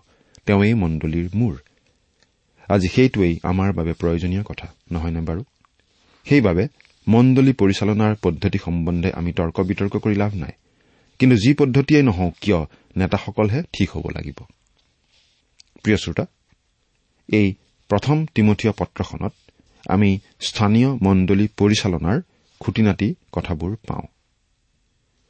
তেওঁৱেই 0.46 0.74
মণ্ডলীৰ 0.74 1.28
মূৰ। 1.34 1.58
আজি 2.68 2.88
সেইটোৱেই 2.88 3.40
আমাৰ 3.42 3.72
বাবে 3.72 3.92
প্ৰয়োজনীয় 3.92 4.42
কথা 4.42 4.68
নহয়নে 4.92 5.20
বাৰু? 5.20 5.44
সেইবাবে 6.24 6.68
মণ্ডলী 7.08 7.52
পৰিচালনাৰ 7.52 8.14
পদ্ধতি 8.22 8.58
সম্বন্ধে 8.58 9.12
আমি 9.12 9.32
তৰ্ক 9.32 9.60
বিতৰ্ক 9.60 9.96
কৰি 9.96 10.14
লাভ 10.14 10.34
নাই। 10.34 10.52
কিন্তু 11.18 11.36
যি 11.36 11.54
পদ্ধতিয়ে 11.54 12.02
নহওক 12.02 12.34
কিয় 12.40 12.64
নেতাসকলহে 12.96 13.62
ঠিক 13.72 13.90
হ'ব 13.90 14.08
লাগিব। 14.08 14.44
প্ৰিয় 15.82 15.96
শ্ৰোতা 15.96 16.26
এই 17.32 17.54
প্ৰথম 17.88 18.26
তিমঠীয় 18.34 18.72
পত্ৰখনত 18.72 19.32
আমি 19.88 20.18
স্থানীয় 20.40 20.88
মণ্ডলী 21.02 21.48
পৰিচালনাৰ 21.56 22.20
খুটিনাটি 22.64 23.14
কথাবোৰ 23.32 23.76
পাওঁ। 23.76 24.06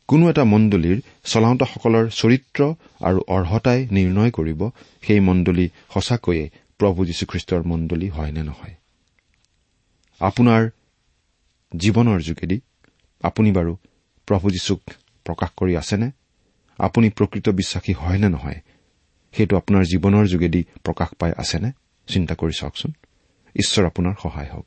কোনো 0.09 0.31
এটা 0.31 0.45
মণ্ডলীৰ 0.45 1.01
চলাওঁতাসকলৰ 1.25 2.09
চৰিত্ৰ 2.09 2.75
আৰু 3.05 3.21
অৰ্হতাই 3.29 3.89
নিৰ্ণয় 3.91 4.31
কৰিব 4.31 4.71
সেই 5.03 5.21
মণ্ডলী 5.21 5.69
সঁচাকৈয়ে 5.95 6.51
প্ৰভু 6.79 7.07
যীশুখ্ৰীষ্টৰ 7.07 7.63
মণ্ডলী 7.63 8.09
হয় 8.09 8.33
নে 8.33 8.43
নহয়। 8.43 8.75
আপোনাৰ 10.21 10.71
জীৱনৰ 11.77 12.21
যোগেদি 12.21 12.61
আপুনি 13.23 13.53
বাৰু 13.53 13.77
প্ৰভু 14.27 14.51
যীশুক 14.51 14.81
প্ৰকাশ 15.25 15.51
কৰি 15.57 15.77
আছেনে? 15.77 16.11
আপুনি 16.79 17.11
প্ৰকৃত 17.11 17.49
বিশ্বাসী 17.49 17.93
হয় 17.93 18.19
নে 18.19 18.29
নহয়? 18.29 18.61
সেইটো 19.33 19.57
আপোনাৰ 19.57 19.85
জীৱনৰ 19.85 20.27
যোগেদি 20.27 20.65
প্ৰকাশ 20.85 21.09
পাই 21.19 21.33
আছেনে? 21.37 21.73
চিন্তা 22.07 22.35
কৰি 22.35 22.53
চাওকচোন। 22.61 22.93
ঈশ্বৰ 23.57 23.87
আপোনাৰ 23.87 24.15
সহায় 24.23 24.51
হওক। 24.51 24.67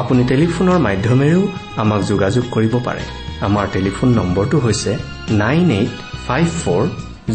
আপুনি 0.00 0.22
টেলিফোনৰ 0.30 0.78
মাধ্যমেৰেও 0.86 1.42
আমাক 1.82 2.00
যোগাযোগ 2.10 2.44
কৰিব 2.54 2.74
পাৰে। 2.86 3.04
আমাৰ 3.46 3.66
টেলিফোন 3.74 4.08
নম্বৰটো 4.18 4.56
হৈছে 4.64 4.92
nine 5.42 5.70
eight 5.78 5.92
five 6.26 6.46
four 6.62 6.82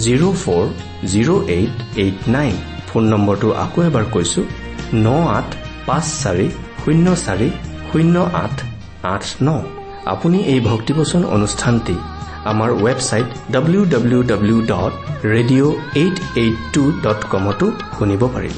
zero' 0.06 0.34
four 0.43 0.65
zero' 1.12 1.32
eight 1.58 1.76
eight 2.04 2.17
nine. 2.36 2.54
Phone 2.89 3.04
নম্বৰটো 3.13 3.48
আকৌ 3.63 3.80
এবাৰ 3.89 4.06
কৈছো 4.15 4.41
ন 5.06 5.08
আঠ 5.38 5.50
পাঁচ 5.88 6.06
চাৰি 6.24 6.48
শূন্য 6.82 7.08
চাৰি 7.26 7.50
শূন্য 7.89 8.15
আঠ 8.43 8.56
আঠ 9.13 9.24
ন। 9.48 9.50
আপুনি 10.13 10.38
এই 10.54 10.60
ভক্তিবচন 10.69 11.22
অনুষ্ঠানটি 11.36 11.95
আমাৰ 12.52 12.69
website 12.86 13.28
W 13.56 13.82
W 13.93 14.19
W 14.32 14.58
dot 14.72 14.93
radio' 15.34 15.74
eight 16.02 16.15
eight 16.41 16.56
two 16.74 16.84
dot 17.06 17.19
কমতো 17.32 17.65
শুনিব 17.95 18.22
পাৰিব। 18.36 18.58